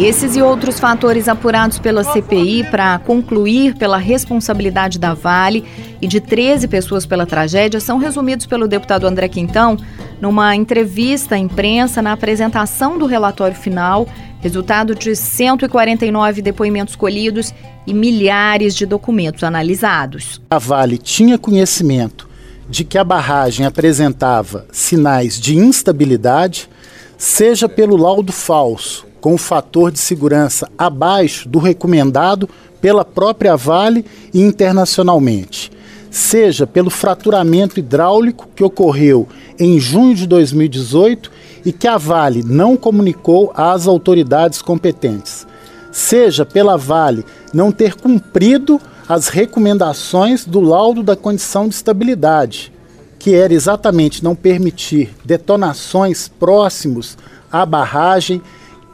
Esses 0.00 0.34
e 0.34 0.42
outros 0.42 0.80
fatores 0.80 1.28
apurados 1.28 1.78
pela 1.78 2.02
CPI 2.02 2.64
para 2.64 2.98
concluir 2.98 3.76
pela 3.76 3.96
responsabilidade 3.96 4.98
da 4.98 5.14
Vale 5.14 5.64
e 6.02 6.08
de 6.08 6.20
13 6.20 6.66
pessoas 6.66 7.06
pela 7.06 7.24
tragédia 7.24 7.78
são 7.78 7.96
resumidos 7.96 8.44
pelo 8.44 8.66
deputado 8.66 9.06
André 9.06 9.28
Quintão 9.28 9.76
numa 10.20 10.54
entrevista 10.54 11.34
à 11.34 11.38
imprensa 11.38 12.00
na 12.00 12.12
apresentação 12.12 12.98
do 12.98 13.06
relatório 13.06 13.56
final, 13.56 14.06
resultado 14.40 14.94
de 14.94 15.14
149 15.14 16.42
depoimentos 16.42 16.96
colhidos 16.96 17.52
e 17.86 17.94
milhares 17.94 18.74
de 18.74 18.86
documentos 18.86 19.44
analisados. 19.44 20.40
A 20.50 20.58
Vale 20.58 20.98
tinha 20.98 21.38
conhecimento 21.38 22.28
de 22.68 22.84
que 22.84 22.98
a 22.98 23.04
barragem 23.04 23.64
apresentava 23.64 24.66
sinais 24.72 25.40
de 25.40 25.56
instabilidade, 25.56 26.68
seja 27.16 27.68
pelo 27.68 27.96
laudo 27.96 28.32
falso 28.32 29.06
com 29.20 29.34
o 29.34 29.38
fator 29.38 29.90
de 29.90 29.98
segurança 29.98 30.70
abaixo 30.76 31.48
do 31.48 31.58
recomendado 31.58 32.48
pela 32.80 33.04
própria 33.04 33.56
Vale 33.56 34.04
e 34.32 34.40
internacionalmente, 34.40 35.70
seja 36.16 36.66
pelo 36.66 36.88
fraturamento 36.88 37.78
hidráulico 37.78 38.48
que 38.56 38.64
ocorreu 38.64 39.28
em 39.58 39.78
junho 39.78 40.14
de 40.14 40.26
2018 40.26 41.30
e 41.62 41.70
que 41.70 41.86
a 41.86 41.98
Vale 41.98 42.42
não 42.42 42.74
comunicou 42.74 43.52
às 43.54 43.86
autoridades 43.86 44.62
competentes, 44.62 45.46
seja 45.92 46.46
pela 46.46 46.78
Vale 46.78 47.22
não 47.52 47.70
ter 47.70 47.94
cumprido 47.96 48.80
as 49.06 49.28
recomendações 49.28 50.46
do 50.46 50.58
laudo 50.58 51.02
da 51.02 51.14
condição 51.14 51.68
de 51.68 51.74
estabilidade, 51.74 52.72
que 53.18 53.34
era 53.34 53.52
exatamente 53.52 54.24
não 54.24 54.34
permitir 54.34 55.14
detonações 55.22 56.28
próximos 56.28 57.18
à 57.52 57.66
barragem 57.66 58.40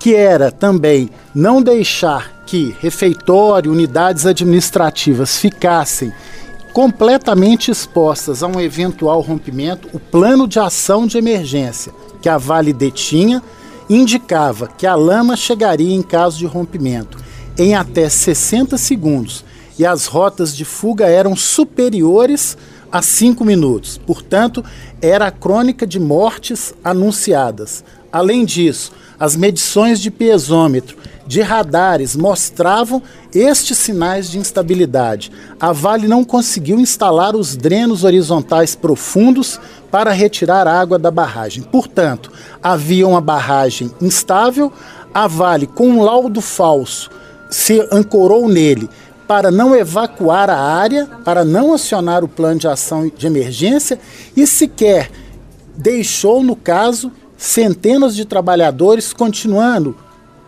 que 0.01 0.17
era 0.17 0.51
também 0.51 1.09
não 1.33 1.63
deixar 1.63 2.43
que 2.45 2.75
refeitório, 2.81 3.71
unidades 3.71 4.27
administrativas 4.27 5.39
ficassem 5.39 6.13
completamente 6.73 7.71
expostas 7.71 8.43
a 8.43 8.47
um 8.47 8.61
eventual 8.61 9.21
rompimento, 9.21 9.89
o 9.93 10.01
plano 10.01 10.49
de 10.49 10.59
ação 10.59 11.07
de 11.07 11.19
emergência 11.19 11.93
que 12.21 12.29
a 12.29 12.39
Vale 12.39 12.73
detinha 12.73 13.43
indicava 13.91 14.69
que 14.69 14.87
a 14.87 14.95
lama 14.95 15.37
chegaria 15.37 15.95
em 15.95 16.03
caso 16.03 16.39
de 16.39 16.47
rompimento 16.47 17.19
em 17.59 17.75
até 17.75 18.09
60 18.09 18.79
segundos 18.79 19.45
e 19.79 19.85
as 19.85 20.07
rotas 20.07 20.57
de 20.57 20.65
fuga 20.65 21.07
eram 21.07 21.37
superiores 21.37 22.57
a 22.91 23.03
5 23.03 23.45
minutos. 23.45 23.99
Portanto, 23.99 24.65
era 25.01 25.27
a 25.27 25.31
crônica 25.31 25.87
de 25.87 25.99
mortes 25.99 26.73
anunciadas. 26.85 27.85
Além 28.11 28.45
disso, 28.45 28.93
as 29.19 29.37
medições 29.37 30.01
de 30.01 30.11
piezômetro 30.11 30.97
de 31.27 31.41
radares 31.41 32.17
mostravam 32.17 33.03
estes 33.35 33.79
sinais 33.79 34.31
de 34.31 34.39
instabilidade. 34.39 35.31
A 35.61 35.73
Vale 35.73 36.09
não 36.09 36.25
conseguiu 36.25 36.79
instalar 36.79 37.35
os 37.35 37.57
drenos 37.57 38.05
horizontais 38.05 38.75
profundos 38.75 39.61
para 39.91 40.13
retirar 40.13 40.67
água 40.67 40.99
da 40.99 41.11
barragem. 41.11 41.63
Portanto, 41.63 42.33
havia 42.63 43.07
uma 43.07 43.21
barragem 43.21 43.91
instável. 44.01 44.73
A 45.15 45.27
Vale, 45.27 45.67
com 45.67 45.89
um 45.89 46.03
laudo 46.03 46.41
falso, 46.41 47.11
se 47.51 47.87
ancorou 47.93 48.49
nele 48.49 48.89
para 49.27 49.51
não 49.51 49.75
evacuar 49.75 50.51
a 50.51 50.59
área, 50.59 51.07
para 51.25 51.45
não 51.45 51.73
acionar 51.73 52.23
o 52.25 52.29
plano 52.29 52.61
de 52.61 52.69
ação 52.69 53.11
de 53.17 53.27
emergência 53.27 53.99
e 54.37 54.47
sequer 54.47 55.11
deixou, 55.77 56.43
no 56.43 56.55
caso, 56.55 57.11
centenas 57.37 58.15
de 58.15 58.25
trabalhadores 58.25 59.13
continuando 59.13 59.97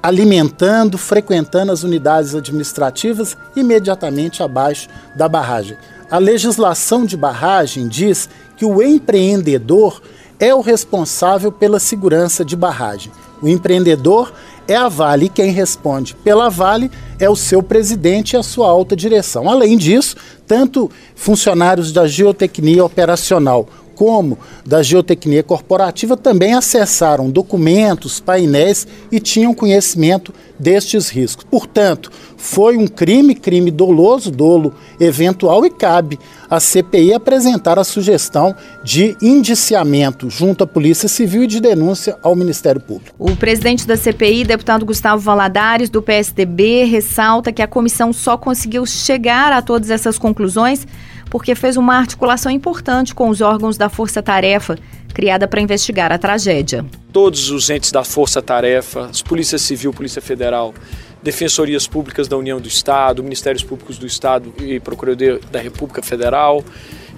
alimentando, 0.05 0.99
frequentando 0.99 1.73
as 1.73 1.83
unidades 1.83 2.35
administrativas 2.35 3.35
imediatamente 3.57 4.43
abaixo 4.43 4.87
da 5.17 5.27
barragem. 5.27 5.79
A 6.11 6.19
legislação 6.19 7.07
de 7.07 7.17
barragem 7.17 7.89
diz 7.89 8.29
que 8.55 8.67
o 8.67 8.83
empreendedor 8.83 10.03
é 10.39 10.55
o 10.55 10.61
responsável 10.61 11.51
pela 11.51 11.79
segurança 11.79 12.45
de 12.45 12.55
barragem. 12.55 13.11
O 13.41 13.49
empreendedor 13.49 14.31
é 14.69 14.77
a 14.77 14.91
Vale 14.91 15.25
e 15.25 15.31
quem 15.31 15.51
responde 15.51 16.15
pela 16.17 16.51
Vale 16.51 16.91
é 17.19 17.31
o 17.31 17.35
seu 17.35 17.63
presidente 17.63 18.35
e 18.35 18.37
a 18.37 18.43
sua 18.43 18.69
alta 18.69 18.95
direção. 18.95 19.49
Além 19.49 19.79
disso, 19.79 20.17
tanto 20.47 20.91
funcionários 21.15 21.93
da 21.93 22.07
geotecnia 22.07 22.85
operacional 22.85 23.67
como 23.95 24.39
da 24.65 24.83
geotecnia 24.83 25.43
corporativa 25.43 26.17
também 26.17 26.55
acessaram 26.55 27.31
documentos, 27.31 28.21
painéis 28.21 28.87
e 29.11 29.21
tinham 29.21 29.55
conhecimento 29.55 30.33
destes 30.59 31.09
riscos. 31.09 31.45
Portanto, 31.51 32.11
foi 32.37 32.77
um 32.77 32.87
crime, 32.87 33.35
crime 33.35 33.71
doloso, 33.71 34.31
dolo 34.31 34.75
eventual 35.01 35.65
e 35.65 35.71
cabe 35.71 36.19
à 36.49 36.61
CPI 36.61 37.15
apresentar 37.15 37.79
a 37.79 37.85
sugestão 37.85 38.55
de 38.83 39.17
indiciamento 39.21 40.29
junto 40.29 40.65
à 40.65 40.67
Polícia 40.67 41.09
Civil 41.09 41.45
e 41.45 41.47
de 41.47 41.61
denúncia 41.61 42.17
ao 42.23 42.37
Ministério 42.37 42.81
Público. 42.81 43.15
O 43.19 43.35
presidente 43.35 43.87
da 43.87 43.97
CPI, 43.97 44.45
deputado 44.45 44.85
Gustavo 44.85 45.23
Valadares, 45.23 45.89
do 45.89 46.03
PSDB, 46.03 46.85
ressalta 46.85 47.53
que 47.53 47.63
a 47.63 47.67
comissão 47.67 48.13
só 48.13 48.37
conseguiu 48.37 48.85
chegar 48.85 49.53
a 49.53 49.63
todas 49.63 49.91
essas 49.91 50.19
conclusões 50.19 50.87
porque 51.35 51.57
fez 51.57 51.76
uma 51.76 51.97
articulação 51.97 52.53
importante 52.53 53.12
com 53.12 53.29
os 53.29 53.41
órgãos 53.41 53.76
da 53.76 53.88
Força 53.88 54.23
Tarefa, 54.23 54.79
criada 55.12 55.49
para 55.49 55.61
investigar 55.61 56.12
a 56.12 56.17
tragédia. 56.17 56.87
Todos 57.12 57.50
os 57.50 57.69
entes 57.71 57.91
da 57.91 58.05
Força 58.05 58.41
Tarefa, 58.41 59.11
Polícia 59.26 59.59
Civil, 59.59 59.93
Polícia 59.93 60.23
Federal, 60.23 60.73
defensorias 61.25 61.88
públicas 61.88 62.29
da 62.29 62.37
União 62.37 62.61
do 62.61 62.69
Estado, 62.69 63.21
Ministérios 63.21 63.64
Públicos 63.64 63.99
do 63.99 64.07
Estado 64.07 64.55
e 64.61 64.79
Procuradoria 64.79 65.41
da 65.50 65.59
República 65.59 66.05
Federal, 66.05 66.62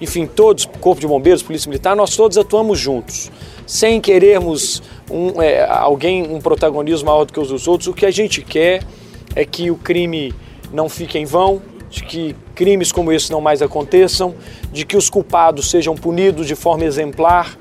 enfim, 0.01 0.25
todos, 0.25 0.65
Corpo 0.65 0.99
de 0.99 1.05
Bombeiros, 1.05 1.43
Polícia 1.43 1.69
Militar, 1.69 1.95
nós 1.95 2.15
todos 2.15 2.39
atuamos 2.39 2.79
juntos, 2.79 3.31
sem 3.67 4.01
querermos 4.01 4.81
um, 5.11 5.39
é, 5.39 5.63
alguém 5.69 6.23
um 6.23 6.41
protagonismo 6.41 7.05
maior 7.05 7.23
do 7.23 7.31
que 7.31 7.39
os 7.39 7.49
dos 7.49 7.67
outros. 7.67 7.87
O 7.87 7.93
que 7.93 8.07
a 8.07 8.11
gente 8.11 8.41
quer 8.41 8.83
é 9.35 9.45
que 9.45 9.69
o 9.69 9.75
crime 9.75 10.33
não 10.73 10.89
fique 10.89 11.19
em 11.19 11.25
vão, 11.25 11.61
de 11.89 12.03
que 12.03 12.35
crimes 12.53 12.91
como 12.91 13.11
esse 13.11 13.31
não 13.31 13.41
mais 13.41 13.61
aconteçam, 13.61 14.35
de 14.71 14.85
que 14.85 14.97
os 14.97 15.09
culpados 15.09 15.69
sejam 15.69 15.95
punidos 15.95 16.47
de 16.47 16.55
forma 16.55 16.83
exemplar, 16.83 17.57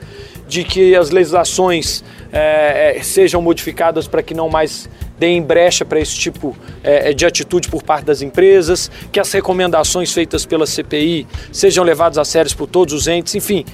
de 0.49 0.65
que 0.65 0.95
as 0.95 1.11
legislações 1.11 2.05
é, 2.33 2.97
é 2.97 3.03
sejam 3.03 3.41
modificadas 3.43 4.07
para 4.07 4.23
que 4.23 4.35
não 4.35 4.49
mais 4.49 4.89
deem 5.19 5.43
brecha 5.43 5.85
para 5.85 5.99
esse 5.99 6.15
tipo 6.17 6.57
é, 6.83 7.13
de 7.13 7.25
atitude 7.25 7.69
por 7.69 7.83
parte 7.83 8.05
das 8.05 8.23
empresas, 8.23 8.91
que 9.11 9.19
as 9.19 9.33
recomendações 9.33 10.13
feitas 10.13 10.45
pela 10.45 10.67
CPI 10.67 11.27
sejam 11.51 11.85
levadas 11.85 12.19
a 12.19 12.25
sério 12.25 12.55
por 12.57 12.67
todos 12.67 12.93
os 12.95 13.07
entes, 13.07 13.35
enfim, 13.35 13.65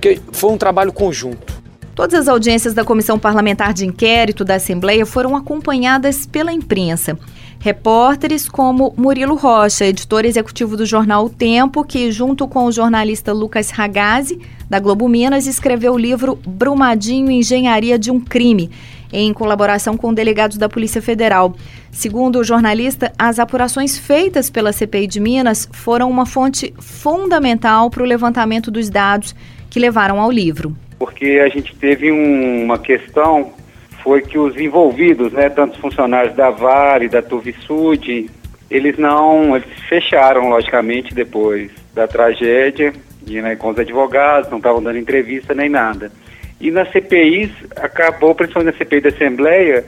que 0.00 0.20
foi 0.32 0.50
um 0.50 0.58
trabalho 0.58 0.92
conjunto. 0.92 1.58
Todas 1.94 2.20
as 2.20 2.28
audiências 2.28 2.74
da 2.74 2.84
Comissão 2.84 3.18
Parlamentar 3.18 3.72
de 3.72 3.84
Inquérito 3.84 4.44
da 4.44 4.54
Assembleia 4.54 5.04
foram 5.04 5.34
acompanhadas 5.34 6.26
pela 6.26 6.52
imprensa. 6.52 7.18
Repórteres 7.60 8.48
como 8.48 8.94
Murilo 8.96 9.34
Rocha, 9.34 9.84
editor 9.84 10.24
executivo 10.24 10.76
do 10.76 10.86
jornal 10.86 11.24
O 11.24 11.30
Tempo, 11.30 11.82
que, 11.82 12.12
junto 12.12 12.46
com 12.46 12.66
o 12.66 12.72
jornalista 12.72 13.32
Lucas 13.32 13.70
Ragazzi, 13.70 14.38
da 14.70 14.78
Globo 14.78 15.08
Minas, 15.08 15.46
escreveu 15.46 15.94
o 15.94 15.98
livro 15.98 16.38
Brumadinho 16.46 17.32
Engenharia 17.32 17.98
de 17.98 18.12
um 18.12 18.20
Crime, 18.20 18.70
em 19.12 19.32
colaboração 19.32 19.96
com 19.96 20.14
delegados 20.14 20.56
da 20.56 20.68
Polícia 20.68 21.02
Federal. 21.02 21.56
Segundo 21.90 22.38
o 22.38 22.44
jornalista, 22.44 23.12
as 23.18 23.40
apurações 23.40 23.98
feitas 23.98 24.48
pela 24.48 24.72
CPI 24.72 25.08
de 25.08 25.18
Minas 25.18 25.68
foram 25.72 26.08
uma 26.08 26.26
fonte 26.26 26.72
fundamental 26.78 27.90
para 27.90 28.04
o 28.04 28.06
levantamento 28.06 28.70
dos 28.70 28.88
dados 28.88 29.34
que 29.68 29.80
levaram 29.80 30.20
ao 30.20 30.30
livro. 30.30 30.76
Porque 30.96 31.40
a 31.44 31.48
gente 31.48 31.74
teve 31.74 32.12
um, 32.12 32.64
uma 32.64 32.78
questão 32.78 33.52
foi 34.08 34.22
que 34.22 34.38
os 34.38 34.56
envolvidos, 34.56 35.34
né, 35.34 35.50
tanto 35.50 35.74
os 35.74 35.80
funcionários 35.80 36.34
da 36.34 36.48
Vale, 36.48 37.10
da 37.10 37.20
Tuvisud, 37.20 38.30
eles 38.70 38.96
não, 38.96 39.54
eles 39.54 39.68
fecharam 39.86 40.48
logicamente 40.48 41.14
depois 41.14 41.70
da 41.94 42.08
tragédia, 42.08 42.94
e, 43.26 43.38
né, 43.42 43.54
com 43.54 43.68
os 43.68 43.78
advogados, 43.78 44.48
não 44.48 44.56
estavam 44.56 44.82
dando 44.82 44.96
entrevista 44.96 45.52
nem 45.52 45.68
nada. 45.68 46.10
E 46.58 46.70
nas 46.70 46.90
CPIs, 46.90 47.50
acabou, 47.76 48.34
principalmente 48.34 48.72
na 48.72 48.78
CPI 48.78 49.00
da 49.02 49.08
Assembleia, 49.10 49.84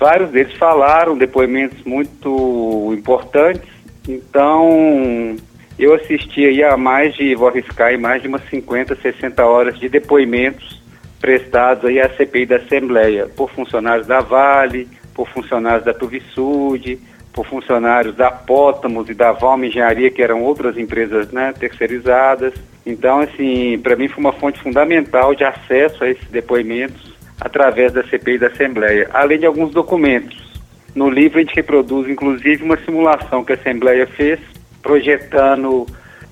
vários 0.00 0.30
deles 0.30 0.52
falaram 0.54 1.16
depoimentos 1.16 1.80
muito 1.84 2.92
importantes. 2.92 3.70
Então, 4.08 5.36
eu 5.78 5.94
assisti 5.94 6.44
aí 6.44 6.64
a 6.64 6.76
mais 6.76 7.14
de, 7.14 7.36
vou 7.36 7.46
arriscar, 7.46 7.96
mais 8.00 8.20
de 8.20 8.26
umas 8.26 8.42
50, 8.50 8.96
60 8.96 9.46
horas 9.46 9.78
de 9.78 9.88
depoimentos 9.88 10.79
prestados 11.20 11.84
aí 11.84 12.00
à 12.00 12.08
CPI 12.08 12.46
da 12.46 12.56
Assembleia 12.56 13.28
por 13.36 13.50
funcionários 13.50 14.06
da 14.06 14.20
Vale, 14.20 14.88
por 15.14 15.28
funcionários 15.28 15.84
da 15.84 15.92
Tuvisud, 15.92 16.98
por 17.32 17.46
funcionários 17.46 18.16
da 18.16 18.30
Pótamos 18.30 19.08
e 19.08 19.14
da 19.14 19.32
Valma 19.32 19.66
Engenharia, 19.66 20.10
que 20.10 20.22
eram 20.22 20.42
outras 20.42 20.76
empresas 20.76 21.30
né, 21.30 21.52
terceirizadas. 21.52 22.54
Então, 22.84 23.20
assim, 23.20 23.78
para 23.78 23.96
mim 23.96 24.08
foi 24.08 24.24
uma 24.24 24.32
fonte 24.32 24.58
fundamental 24.60 25.34
de 25.34 25.44
acesso 25.44 26.02
a 26.02 26.10
esses 26.10 26.28
depoimentos 26.28 27.12
através 27.40 27.92
da 27.92 28.02
CPI 28.02 28.38
da 28.38 28.46
Assembleia, 28.48 29.08
além 29.12 29.38
de 29.38 29.46
alguns 29.46 29.70
documentos. 29.70 30.50
No 30.94 31.08
livro 31.08 31.38
a 31.38 31.42
gente 31.42 31.54
reproduz, 31.54 32.08
inclusive, 32.08 32.64
uma 32.64 32.76
simulação 32.78 33.44
que 33.44 33.52
a 33.52 33.54
Assembleia 33.54 34.06
fez, 34.06 34.40
projetando 34.82 35.86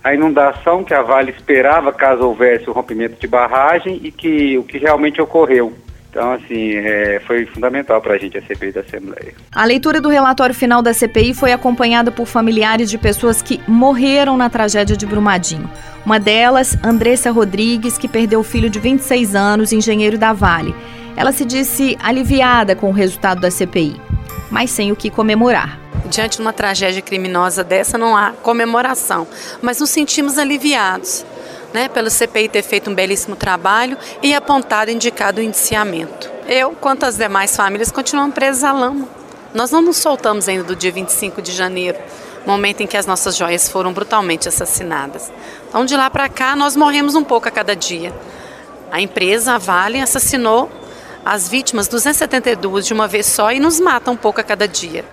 a 0.09 0.15
inundação 0.15 0.83
que 0.83 0.95
a 0.95 1.03
Vale 1.03 1.31
esperava 1.31 1.93
caso 1.93 2.23
houvesse 2.23 2.69
o 2.69 2.73
rompimento 2.73 3.21
de 3.21 3.27
barragem 3.27 4.01
e 4.03 4.11
que 4.11 4.57
o 4.57 4.63
que 4.63 4.79
realmente 4.79 5.21
ocorreu. 5.21 5.73
Então, 6.11 6.33
assim, 6.33 6.77
é, 6.77 7.21
foi 7.27 7.45
fundamental 7.45 8.01
para 8.01 8.15
a 8.15 8.19
gente 8.19 8.39
a 8.39 8.41
CPI 8.41 8.73
da 8.73 8.81
Assembleia. 8.81 9.35
A 9.53 9.65
leitura 9.67 10.01
do 10.01 10.09
relatório 10.09 10.55
final 10.55 10.81
da 10.81 10.95
CPI 10.95 11.35
foi 11.35 11.53
acompanhada 11.53 12.11
por 12.11 12.27
familiares 12.27 12.89
de 12.89 12.97
pessoas 12.97 13.43
que 13.43 13.61
morreram 13.69 14.35
na 14.39 14.49
tragédia 14.49 14.97
de 14.97 15.05
Brumadinho. 15.05 15.71
Uma 16.07 16.19
delas, 16.19 16.79
Andressa 16.83 17.31
Rodrigues, 17.31 17.99
que 17.99 18.09
perdeu 18.09 18.41
o 18.41 18.45
filho 18.45 18.71
de 18.71 18.81
26 18.81 19.35
anos, 19.35 19.73
engenheiro 19.75 20.17
da 20.17 20.33
Vale. 20.33 20.75
Ela 21.15 21.33
se 21.33 21.45
disse 21.45 21.99
aliviada 22.03 22.75
com 22.75 22.89
o 22.89 22.93
resultado 22.93 23.43
da 23.43 23.51
CPI, 23.51 24.01
mas 24.51 24.71
sem 24.71 24.91
o 24.91 24.97
que 24.97 25.11
comemorar. 25.11 25.79
Diante 26.09 26.37
de 26.37 26.41
uma 26.41 26.53
tragédia 26.53 27.03
criminosa 27.03 27.63
dessa, 27.63 27.99
não 27.99 28.17
há 28.17 28.33
comemoração, 28.43 29.27
mas 29.61 29.79
nos 29.79 29.91
sentimos 29.91 30.39
aliviados. 30.39 31.25
Né, 31.73 31.87
pelo 31.87 32.09
CPI 32.11 32.49
ter 32.49 32.63
feito 32.63 32.89
um 32.89 32.95
belíssimo 32.95 33.37
trabalho 33.37 33.99
e 34.23 34.35
apontado 34.35 34.91
indicado 34.91 35.39
o 35.39 35.45
indiciamento. 35.45 36.31
Eu, 36.47 36.71
quanto 36.71 37.05
as 37.05 37.19
demais 37.19 37.55
famílias, 37.55 37.93
continuamos 37.93 38.35
presas 38.35 38.65
à 38.65 38.73
lama. 38.73 39.07
Nós 39.53 39.71
não 39.71 39.83
nos 39.83 39.99
soltamos 39.99 40.49
ainda 40.49 40.65
do 40.65 40.75
dia 40.75 40.91
25 40.91 41.43
de 41.43 41.53
janeiro, 41.53 41.99
momento 42.47 42.81
em 42.81 42.87
que 42.87 42.97
as 42.97 43.05
nossas 43.05 43.37
joias 43.37 43.69
foram 43.69 43.93
brutalmente 43.93 44.49
assassinadas. 44.49 45.31
Então, 45.69 45.85
de 45.85 45.95
lá 45.95 46.09
para 46.09 46.27
cá, 46.31 46.57
nós 46.57 46.75
morremos 46.75 47.15
um 47.15 47.23
pouco 47.23 47.49
a 47.49 47.51
cada 47.51 47.77
dia. 47.77 48.15
A 48.91 48.99
empresa, 49.03 49.53
a 49.53 49.59
Vale, 49.59 50.01
assassinou 50.01 50.71
as 51.23 51.51
vítimas 51.51 51.87
272 51.87 52.87
de 52.87 52.95
uma 52.95 53.07
vez 53.07 53.27
só 53.27 53.53
e 53.53 53.61
nos 53.61 53.79
mata 53.79 54.11
um 54.11 54.17
pouco 54.17 54.41
a 54.41 54.45
cada 54.45 54.67
dia. 54.67 55.05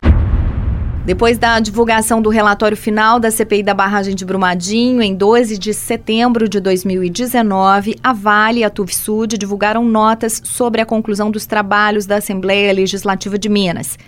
Depois 1.05 1.37
da 1.37 1.59
divulgação 1.59 2.19
do 2.19 2.31
relatório 2.31 2.75
final 2.75 3.19
da 3.19 3.29
CPI 3.29 3.61
da 3.61 3.75
barragem 3.75 4.15
de 4.15 4.25
Brumadinho, 4.25 5.03
em 5.03 5.13
12 5.13 5.55
de 5.55 5.71
setembro 5.71 6.49
de 6.49 6.59
2019, 6.59 7.95
a 8.03 8.11
Vale 8.11 8.61
e 8.61 8.63
a 8.63 8.71
Tuvsud 8.71 9.37
divulgaram 9.37 9.85
notas 9.85 10.41
sobre 10.43 10.81
a 10.81 10.85
conclusão 10.85 11.29
dos 11.29 11.45
trabalhos 11.45 12.07
da 12.07 12.15
Assembleia 12.15 12.73
Legislativa 12.73 13.37
de 13.37 13.47
Minas. 13.47 13.99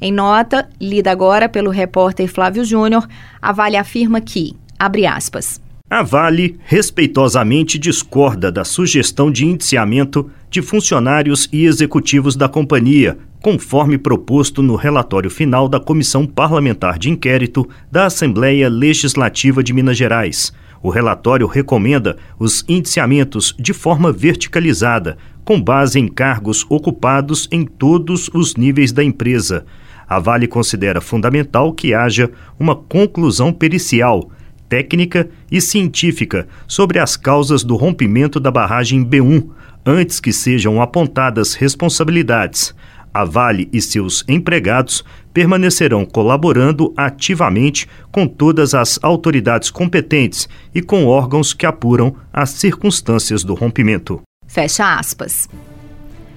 Em 0.00 0.12
nota, 0.12 0.68
lida 0.80 1.10
agora 1.10 1.48
pelo 1.48 1.72
repórter 1.72 2.28
Flávio 2.28 2.64
Júnior, 2.64 3.04
a 3.42 3.50
Vale 3.50 3.76
afirma 3.76 4.20
que, 4.20 4.54
abre 4.78 5.06
aspas, 5.06 5.60
a 5.90 6.02
Vale 6.02 6.58
respeitosamente 6.64 7.78
discorda 7.78 8.50
da 8.50 8.64
sugestão 8.64 9.30
de 9.30 9.44
indiciamento 9.44 10.30
de 10.48 10.62
funcionários 10.62 11.48
e 11.52 11.66
executivos 11.66 12.36
da 12.36 12.48
companhia, 12.48 13.18
conforme 13.44 13.98
proposto 13.98 14.62
no 14.62 14.74
relatório 14.74 15.30
final 15.30 15.68
da 15.68 15.78
Comissão 15.78 16.26
Parlamentar 16.26 16.98
de 16.98 17.10
Inquérito 17.10 17.68
da 17.92 18.06
Assembleia 18.06 18.70
Legislativa 18.70 19.62
de 19.62 19.70
Minas 19.74 19.98
Gerais. 19.98 20.50
O 20.82 20.88
relatório 20.88 21.46
recomenda 21.46 22.16
os 22.38 22.64
indiciamentos 22.66 23.54
de 23.58 23.74
forma 23.74 24.10
verticalizada, 24.10 25.18
com 25.44 25.60
base 25.60 26.00
em 26.00 26.08
cargos 26.08 26.64
ocupados 26.70 27.46
em 27.52 27.66
todos 27.66 28.30
os 28.32 28.56
níveis 28.56 28.92
da 28.92 29.04
empresa. 29.04 29.66
A 30.08 30.18
Vale 30.18 30.46
considera 30.46 31.02
fundamental 31.02 31.74
que 31.74 31.92
haja 31.92 32.30
uma 32.58 32.74
conclusão 32.74 33.52
pericial, 33.52 34.30
técnica 34.70 35.28
e 35.52 35.60
científica 35.60 36.48
sobre 36.66 36.98
as 36.98 37.14
causas 37.14 37.62
do 37.62 37.76
rompimento 37.76 38.40
da 38.40 38.50
barragem 38.50 39.04
B1, 39.04 39.50
antes 39.84 40.18
que 40.18 40.32
sejam 40.32 40.80
apontadas 40.80 41.52
responsabilidades 41.52 42.74
a 43.14 43.24
Vale 43.24 43.68
e 43.72 43.80
seus 43.80 44.24
empregados 44.28 45.04
permanecerão 45.32 46.04
colaborando 46.04 46.92
ativamente 46.96 47.88
com 48.10 48.26
todas 48.26 48.74
as 48.74 48.98
autoridades 49.02 49.70
competentes 49.70 50.48
e 50.74 50.82
com 50.82 51.06
órgãos 51.06 51.54
que 51.54 51.64
apuram 51.64 52.16
as 52.32 52.50
circunstâncias 52.50 53.44
do 53.44 53.54
rompimento. 53.54 54.20
Fecha 54.46 54.96
aspas. 54.96 55.48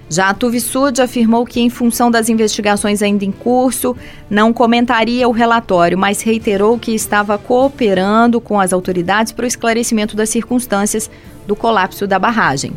Já 0.09 0.29
a 0.29 0.33
Tuvisud 0.33 1.01
afirmou 1.01 1.45
que, 1.45 1.59
em 1.59 1.69
função 1.69 2.09
das 2.09 2.29
investigações 2.29 3.03
ainda 3.03 3.25
em 3.25 3.31
curso, 3.31 3.95
não 4.29 4.53
comentaria 4.53 5.27
o 5.27 5.33
relatório, 5.33 5.97
mas 5.97 6.21
reiterou 6.21 6.79
que 6.79 6.95
estava 6.95 7.37
cooperando 7.37 8.39
com 8.39 8.57
as 8.57 8.71
autoridades 8.71 9.33
para 9.33 9.43
o 9.43 9.47
esclarecimento 9.47 10.15
das 10.15 10.29
circunstâncias 10.29 11.11
do 11.45 11.57
colapso 11.57 12.07
da 12.07 12.17
barragem. 12.17 12.71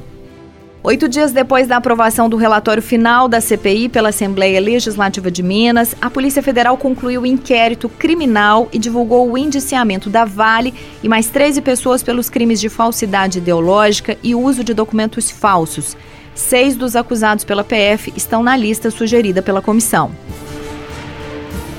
Oito 0.83 1.11
dias 1.11 1.31
depois 1.31 1.69
da 1.69 1.77
aprovação 1.77 2.27
do 2.27 2.39
relatório 2.39 2.83
final 2.83 3.29
da 3.29 3.39
CPI 3.39 3.91
pela 3.91 4.09
Assembleia 4.09 4.59
Legislativa 4.59 5.31
de 5.31 5.43
Minas, 5.43 5.95
a 6.01 6.09
Polícia 6.09 6.43
Federal 6.43 6.75
concluiu 6.79 7.21
o 7.21 7.27
inquérito 7.27 7.87
criminal 7.87 8.67
e 8.73 8.79
divulgou 8.79 9.31
o 9.31 9.37
indiciamento 9.37 10.09
da 10.09 10.25
Vale 10.25 10.73
e 11.03 11.09
mais 11.09 11.29
13 11.29 11.61
pessoas 11.61 12.03
pelos 12.03 12.31
crimes 12.31 12.59
de 12.59 12.71
falsidade 12.71 13.37
ideológica 13.37 14.17
e 14.23 14.35
uso 14.35 14.65
de 14.65 14.73
documentos 14.73 15.31
falsos. 15.31 15.99
Seis 16.35 16.75
dos 16.75 16.97
acusados 16.97 17.45
pela 17.45 17.63
PF 17.63 18.15
estão 18.17 18.43
na 18.43 18.57
lista 18.57 18.91
sugerida 18.91 19.43
pela 19.43 19.61
comissão. 19.61 20.11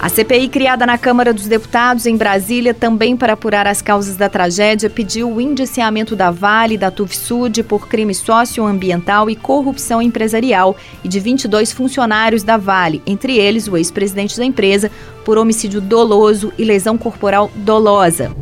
A 0.02 0.10
CPI, 0.10 0.48
criada 0.48 0.84
na 0.84 0.98
Câmara 0.98 1.32
dos 1.32 1.46
Deputados 1.46 2.08
em 2.08 2.18
Brasília, 2.18 2.74
também 2.74 3.16
para 3.16 3.34
apurar 3.34 3.68
as 3.68 3.84
causas 3.84 4.16
da 4.16 4.28
tragédia, 4.28 4.90
pediu 4.90 5.32
o 5.32 5.40
indiciamento 5.40 6.16
da 6.16 6.32
Vale 6.32 6.74
e 6.74 6.78
da 6.78 6.90
Tufsud 6.90 7.62
por 7.62 7.88
crime 7.88 8.16
socioambiental 8.16 9.30
e 9.30 9.36
corrupção 9.36 10.02
empresarial 10.02 10.76
e 11.04 11.08
de 11.08 11.20
22 11.20 11.72
funcionários 11.72 12.42
da 12.42 12.58
Vale, 12.58 13.00
entre 13.06 13.38
eles 13.38 13.68
o 13.68 13.78
ex-presidente 13.78 14.36
da 14.36 14.44
empresa, 14.44 14.90
por 15.24 15.38
homicídio 15.38 15.80
doloso 15.80 16.52
e 16.58 16.64
lesão 16.64 16.98
corporal 16.98 17.52
dolosa. 17.58 18.36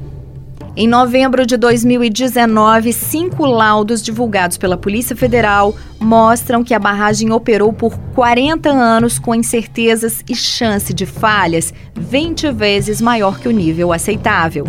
Em 0.82 0.88
novembro 0.88 1.46
de 1.46 1.58
2019, 1.58 2.94
cinco 2.94 3.46
laudos 3.46 4.02
divulgados 4.02 4.58
pela 4.58 4.78
Polícia 4.78 5.14
Federal 5.14 5.76
mostram 6.00 6.64
que 6.64 6.74
a 6.74 6.80
barragem 6.80 7.34
operou 7.34 7.74
por 7.74 7.98
40 8.16 8.70
anos 8.70 9.20
com 9.20 9.36
incertezas 9.36 10.24
e 10.30 10.34
chance 10.34 10.94
de 10.94 11.06
falhas 11.06 11.74
20 12.00 12.54
vezes 12.54 13.02
maior 13.02 13.40
que 13.40 13.50
o 13.50 13.52
nível 13.52 13.92
aceitável. 13.92 14.64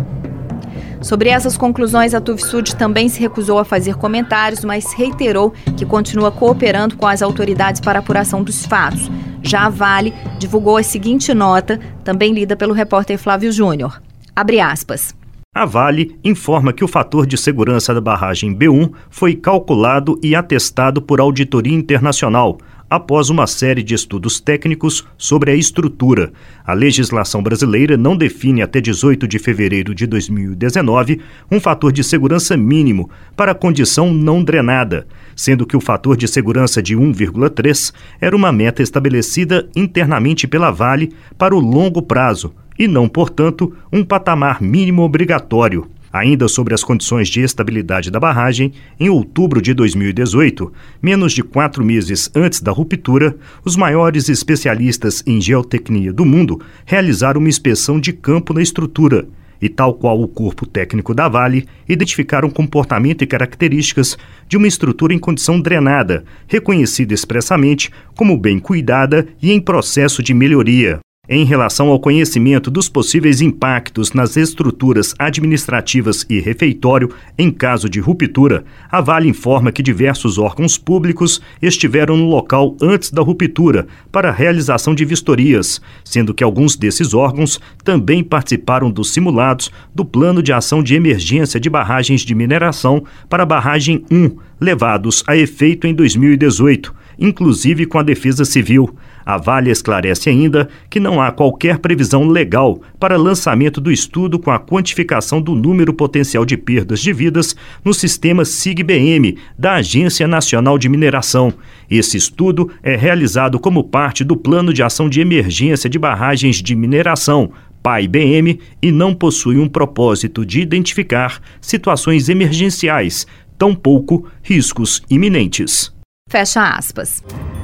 Sobre 1.01 1.29
essas 1.29 1.55
conclusões, 1.55 2.13
a 2.13 2.19
Tufsud 2.19 2.75
também 2.75 3.07
se 3.07 3.21
recusou 3.21 3.57
a 3.57 3.63
fazer 3.63 3.95
comentários, 3.95 4.65
mas 4.65 4.91
reiterou 4.91 5.53
que 5.77 5.85
continua 5.85 6.29
cooperando 6.29 6.97
com 6.97 7.07
as 7.07 7.21
autoridades 7.21 7.79
para 7.79 7.99
apuração 7.99 8.43
dos 8.43 8.65
fatos. 8.65 9.09
Já 9.41 9.61
a 9.67 9.69
Vale 9.69 10.13
divulgou 10.37 10.75
a 10.75 10.83
seguinte 10.83 11.33
nota, 11.33 11.79
também 12.03 12.33
lida 12.33 12.57
pelo 12.57 12.73
repórter 12.73 13.17
Flávio 13.17 13.49
Júnior. 13.49 14.01
Abre 14.35 14.59
aspas. 14.59 15.20
A 15.53 15.65
Vale 15.65 16.15
informa 16.23 16.71
que 16.71 16.81
o 16.81 16.87
fator 16.87 17.27
de 17.27 17.37
segurança 17.37 17.93
da 17.93 17.99
barragem 17.99 18.55
B1 18.55 18.93
foi 19.09 19.35
calculado 19.35 20.17
e 20.23 20.33
atestado 20.33 21.01
por 21.01 21.19
auditoria 21.19 21.75
internacional, 21.75 22.57
após 22.89 23.29
uma 23.29 23.45
série 23.45 23.83
de 23.83 23.93
estudos 23.93 24.39
técnicos 24.39 25.05
sobre 25.17 25.51
a 25.51 25.53
estrutura. 25.53 26.31
A 26.65 26.71
legislação 26.71 27.43
brasileira 27.43 27.97
não 27.97 28.15
define 28.15 28.61
até 28.61 28.79
18 28.79 29.27
de 29.27 29.39
fevereiro 29.39 29.93
de 29.93 30.07
2019 30.07 31.19
um 31.51 31.59
fator 31.59 31.91
de 31.91 32.01
segurança 32.01 32.55
mínimo 32.55 33.09
para 33.35 33.51
a 33.51 33.55
condição 33.55 34.13
não 34.13 34.41
drenada, 34.41 35.05
sendo 35.35 35.65
que 35.65 35.75
o 35.75 35.81
fator 35.81 36.15
de 36.15 36.29
segurança 36.29 36.81
de 36.81 36.95
1,3 36.95 37.93
era 38.21 38.33
uma 38.33 38.53
meta 38.53 38.81
estabelecida 38.81 39.67
internamente 39.75 40.47
pela 40.47 40.71
Vale 40.71 41.11
para 41.37 41.53
o 41.53 41.59
longo 41.59 42.01
prazo 42.01 42.53
e 42.81 42.87
não, 42.87 43.07
portanto, 43.07 43.71
um 43.93 44.03
patamar 44.03 44.59
mínimo 44.59 45.03
obrigatório. 45.03 45.87
Ainda 46.11 46.47
sobre 46.47 46.73
as 46.73 46.83
condições 46.83 47.29
de 47.29 47.39
estabilidade 47.39 48.09
da 48.09 48.19
barragem, 48.19 48.73
em 48.99 49.07
outubro 49.07 49.61
de 49.61 49.71
2018, 49.71 50.73
menos 50.99 51.31
de 51.31 51.43
quatro 51.43 51.85
meses 51.85 52.31
antes 52.33 52.59
da 52.59 52.71
ruptura, 52.71 53.37
os 53.63 53.75
maiores 53.75 54.29
especialistas 54.29 55.21
em 55.27 55.39
geotecnia 55.39 56.11
do 56.11 56.25
mundo 56.25 56.59
realizaram 56.83 57.39
uma 57.39 57.49
inspeção 57.49 57.99
de 57.99 58.11
campo 58.11 58.51
na 58.51 58.63
estrutura 58.63 59.27
e, 59.61 59.69
tal 59.69 59.93
qual 59.93 60.19
o 60.19 60.27
corpo 60.27 60.65
técnico 60.65 61.13
da 61.13 61.29
Vale, 61.29 61.67
identificaram 61.87 62.49
comportamento 62.49 63.21
e 63.21 63.27
características 63.27 64.17
de 64.47 64.57
uma 64.57 64.67
estrutura 64.67 65.13
em 65.13 65.19
condição 65.19 65.61
drenada, 65.61 66.23
reconhecida 66.47 67.13
expressamente 67.13 67.91
como 68.15 68.35
bem 68.35 68.57
cuidada 68.57 69.27
e 69.39 69.51
em 69.51 69.61
processo 69.61 70.23
de 70.23 70.33
melhoria. 70.33 70.99
Em 71.33 71.45
relação 71.45 71.87
ao 71.87 71.97
conhecimento 71.97 72.69
dos 72.69 72.89
possíveis 72.89 73.39
impactos 73.39 74.11
nas 74.11 74.35
estruturas 74.35 75.15
administrativas 75.17 76.25
e 76.29 76.41
refeitório 76.41 77.09
em 77.37 77.49
caso 77.49 77.87
de 77.87 78.01
ruptura, 78.01 78.65
a 78.91 78.99
Vale 78.99 79.29
informa 79.29 79.71
que 79.71 79.81
diversos 79.81 80.37
órgãos 80.37 80.77
públicos 80.77 81.41
estiveram 81.61 82.17
no 82.17 82.25
local 82.25 82.75
antes 82.81 83.11
da 83.11 83.21
ruptura 83.21 83.87
para 84.11 84.27
a 84.27 84.33
realização 84.33 84.93
de 84.93 85.05
vistorias, 85.05 85.81
sendo 86.03 86.33
que 86.33 86.43
alguns 86.43 86.75
desses 86.75 87.13
órgãos 87.13 87.61
também 87.81 88.25
participaram 88.25 88.91
dos 88.91 89.13
simulados 89.13 89.71
do 89.95 90.03
Plano 90.03 90.43
de 90.43 90.51
Ação 90.51 90.83
de 90.83 90.95
Emergência 90.95 91.61
de 91.61 91.69
Barragens 91.69 92.23
de 92.23 92.35
Mineração 92.35 93.05
para 93.29 93.43
a 93.43 93.45
Barragem 93.45 94.03
1, 94.11 94.35
levados 94.59 95.23
a 95.25 95.37
efeito 95.37 95.87
em 95.87 95.93
2018 95.93 96.99
inclusive 97.21 97.85
com 97.85 97.99
a 97.99 98.03
Defesa 98.03 98.43
Civil. 98.43 98.95
A 99.31 99.37
Vale 99.37 99.71
esclarece 99.71 100.29
ainda 100.29 100.67
que 100.89 100.99
não 100.99 101.21
há 101.21 101.31
qualquer 101.31 101.77
previsão 101.77 102.27
legal 102.27 102.81
para 102.99 103.15
lançamento 103.15 103.79
do 103.79 103.89
estudo 103.89 104.37
com 104.37 104.51
a 104.51 104.59
quantificação 104.59 105.41
do 105.41 105.55
número 105.55 105.93
potencial 105.93 106.45
de 106.45 106.57
perdas 106.57 106.99
de 106.99 107.13
vidas 107.13 107.55
no 107.83 107.93
sistema 107.93 108.43
SIG-BM 108.43 109.37
da 109.57 109.75
Agência 109.75 110.27
Nacional 110.27 110.77
de 110.77 110.89
Mineração. 110.89 111.53
Esse 111.89 112.17
estudo 112.17 112.69
é 112.83 112.97
realizado 112.97 113.57
como 113.57 113.85
parte 113.85 114.25
do 114.25 114.35
Plano 114.35 114.73
de 114.73 114.83
Ação 114.83 115.07
de 115.07 115.21
Emergência 115.21 115.89
de 115.89 115.97
Barragens 115.97 116.57
de 116.57 116.75
Mineração, 116.75 117.53
PAI-BM, 117.81 118.59
e 118.81 118.91
não 118.91 119.13
possui 119.13 119.57
um 119.57 119.69
propósito 119.69 120.45
de 120.45 120.59
identificar 120.59 121.41
situações 121.61 122.27
emergenciais, 122.27 123.25
tampouco 123.57 124.27
riscos 124.43 125.01
iminentes. 125.09 125.89
Fecha 126.31 126.63
aspas. 126.63 127.21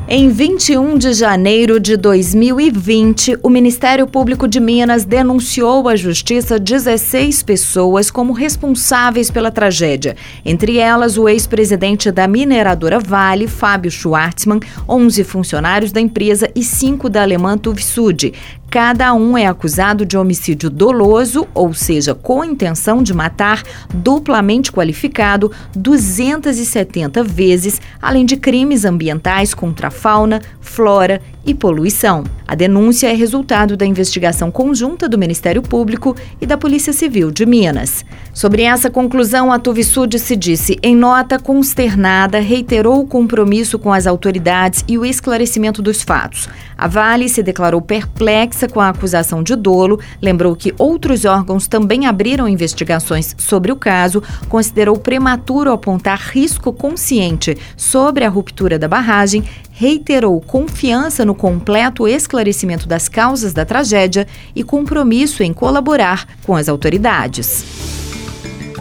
Em 0.10 0.28
21 0.28 0.98
de 0.98 1.14
janeiro 1.14 1.80
de 1.80 1.96
2020, 1.96 3.38
o 3.42 3.50
Ministério 3.50 4.06
Público 4.06 4.46
de 4.46 4.60
Minas 4.60 5.06
denunciou 5.06 5.88
à 5.88 5.96
Justiça 5.96 6.60
16 6.60 7.44
pessoas 7.44 8.12
como 8.12 8.34
responsáveis 8.34 9.32
pela 9.32 9.52
tragédia, 9.52 10.18
entre 10.46 10.80
elas 10.80 11.18
o 11.18 11.30
ex-presidente 11.30 12.12
da 12.12 12.28
mineradora 12.28 13.00
Vale, 13.00 13.48
Fábio 13.48 13.90
Schwartzmann, 13.90 14.60
11 14.88 15.24
funcionários 15.24 15.94
da 15.94 16.02
empresa 16.02 16.52
e 16.54 16.62
5 16.62 17.08
da 17.08 17.22
alemã 17.22 17.58
Tuvsud. 17.58 18.34
Cada 18.70 19.14
um 19.14 19.38
é 19.38 19.48
acusado 19.48 20.06
de 20.06 20.18
homicídio 20.18 20.70
doloso, 20.70 21.48
ou 21.54 21.74
seja, 21.74 22.14
com 22.14 22.44
intenção 22.44 23.02
de 23.02 23.14
matar, 23.14 23.64
duplamente 23.94 24.74
qualificado, 24.74 25.52
270 25.74 27.24
vezes, 27.24 27.82
além 28.02 28.26
de 28.26 28.36
crimes 28.36 28.84
ambientais 28.84 29.54
contra 29.54 29.88
a 29.88 29.92
fauna, 29.92 30.42
flora 30.60 31.22
e 31.48 31.54
poluição. 31.54 32.26
A 32.46 32.54
denúncia 32.56 33.08
é 33.08 33.14
resultado 33.14 33.76
da 33.76 33.86
investigação 33.86 34.52
conjunta 34.52 35.10
do 35.10 35.18
Ministério 35.18 35.62
Público 35.62 36.16
e 36.40 36.46
da 36.46 36.58
Polícia 36.58 36.94
Civil 36.94 37.32
de 37.32 37.46
Minas. 37.46 38.06
Sobre 38.34 38.64
essa 38.64 38.90
conclusão, 38.90 39.52
a 39.52 39.58
Tuvisud 39.58 40.20
se 40.20 40.36
disse, 40.36 40.78
em 40.84 40.96
nota 40.96 41.40
consternada, 41.40 42.40
reiterou 42.40 43.02
o 43.02 43.08
compromisso 43.08 43.80
com 43.80 43.92
as 43.92 44.06
autoridades 44.06 44.84
e 44.88 44.98
o 44.98 45.06
esclarecimento 45.06 45.82
dos 45.82 46.04
fatos. 46.04 46.48
A 46.78 46.88
Vale 46.88 47.28
se 47.28 47.42
declarou 47.42 47.82
perplexa 47.82 48.68
com 48.68 48.80
a 48.80 48.90
acusação 48.90 49.42
de 49.42 49.56
dolo, 49.56 50.00
lembrou 50.22 50.56
que 50.56 50.74
outros 50.78 51.26
órgãos 51.26 51.68
também 51.68 52.06
abriram 52.06 52.48
investigações 52.48 53.36
sobre 53.38 53.72
o 53.72 53.76
caso, 53.76 54.22
considerou 54.48 54.98
prematuro 54.98 55.72
apontar 55.72 56.20
risco 56.32 56.72
consciente 56.72 57.58
sobre 57.76 58.24
a 58.24 58.30
ruptura 58.30 58.78
da 58.78 58.88
barragem, 58.88 59.44
reiterou 59.80 60.42
confiança 60.42 61.24
no 61.24 61.36
completo 61.36 62.08
esclarecimento 62.08 62.88
das 62.88 63.08
causas 63.08 63.54
da 63.54 63.64
tragédia 63.64 64.28
e 64.56 64.64
compromisso 64.64 65.44
em 65.44 65.54
colaborar 65.54 66.28
com 66.44 66.56
as 66.56 66.68
autoridades. 66.68 67.64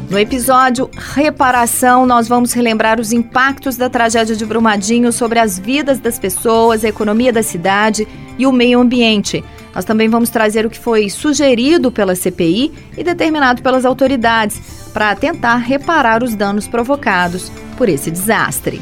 No 0.09 0.19
episódio 0.19 0.89
Reparação, 0.97 2.07
nós 2.07 2.27
vamos 2.27 2.55
relembrar 2.55 2.99
os 2.99 3.13
impactos 3.13 3.77
da 3.77 3.91
tragédia 3.91 4.35
de 4.35 4.47
Brumadinho 4.47 5.13
sobre 5.13 5.39
as 5.39 5.59
vidas 5.59 5.99
das 5.99 6.19
pessoas, 6.19 6.83
a 6.83 6.89
economia 6.89 7.31
da 7.31 7.43
cidade 7.43 8.09
e 8.39 8.47
o 8.47 8.53
meio 8.53 8.81
ambiente. 8.81 9.45
Nós 9.75 9.85
também 9.85 10.09
vamos 10.09 10.31
trazer 10.31 10.65
o 10.65 10.71
que 10.71 10.79
foi 10.79 11.11
sugerido 11.11 11.93
pela 11.93 12.17
CPI 12.17 12.73
e 12.97 13.05
determinado 13.05 13.61
pelas 13.61 13.85
autoridades 13.85 14.89
para 14.95 15.15
tentar 15.15 15.57
reparar 15.57 16.23
os 16.23 16.35
danos 16.35 16.67
provocados 16.67 17.53
por 17.77 17.87
esse 17.87 18.11
desastre. 18.11 18.81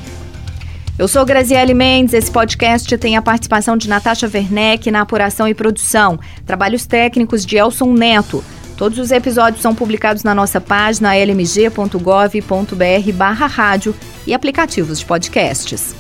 Eu 0.97 1.09
sou 1.09 1.25
Graziele 1.25 1.75
Mendes. 1.75 2.15
Esse 2.15 2.31
podcast 2.31 2.97
tem 2.99 3.17
a 3.17 3.23
participação 3.23 3.77
de 3.77 3.89
Natasha 3.89 4.31
Werneck 4.33 4.91
na 4.93 5.01
apuração 5.01 5.49
e 5.49 5.55
produção. 5.55 6.21
Trabalhos 6.47 6.87
técnicos 6.87 7.45
de 7.45 7.57
Elson 7.57 7.93
Neto. 7.93 8.45
Todos 8.77 8.99
os 8.99 9.11
episódios 9.11 9.61
são 9.61 9.75
publicados 9.75 10.23
na 10.23 10.35
nossa 10.35 10.61
página 10.61 11.17
lmg.gov.br 11.17 13.13
barra 13.13 13.47
rádio 13.47 13.95
e 14.25 14.33
aplicativos 14.33 15.01
de 15.01 15.05
podcasts. 15.05 15.95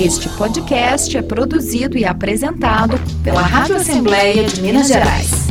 Este 0.00 0.28
podcast 0.30 1.16
é 1.16 1.22
produzido 1.22 1.98
e 1.98 2.04
apresentado 2.04 2.98
pela 3.22 3.42
Rádio 3.42 3.76
Assembleia 3.76 4.44
de 4.44 4.62
Minas 4.62 4.88
Gerais. 4.88 5.45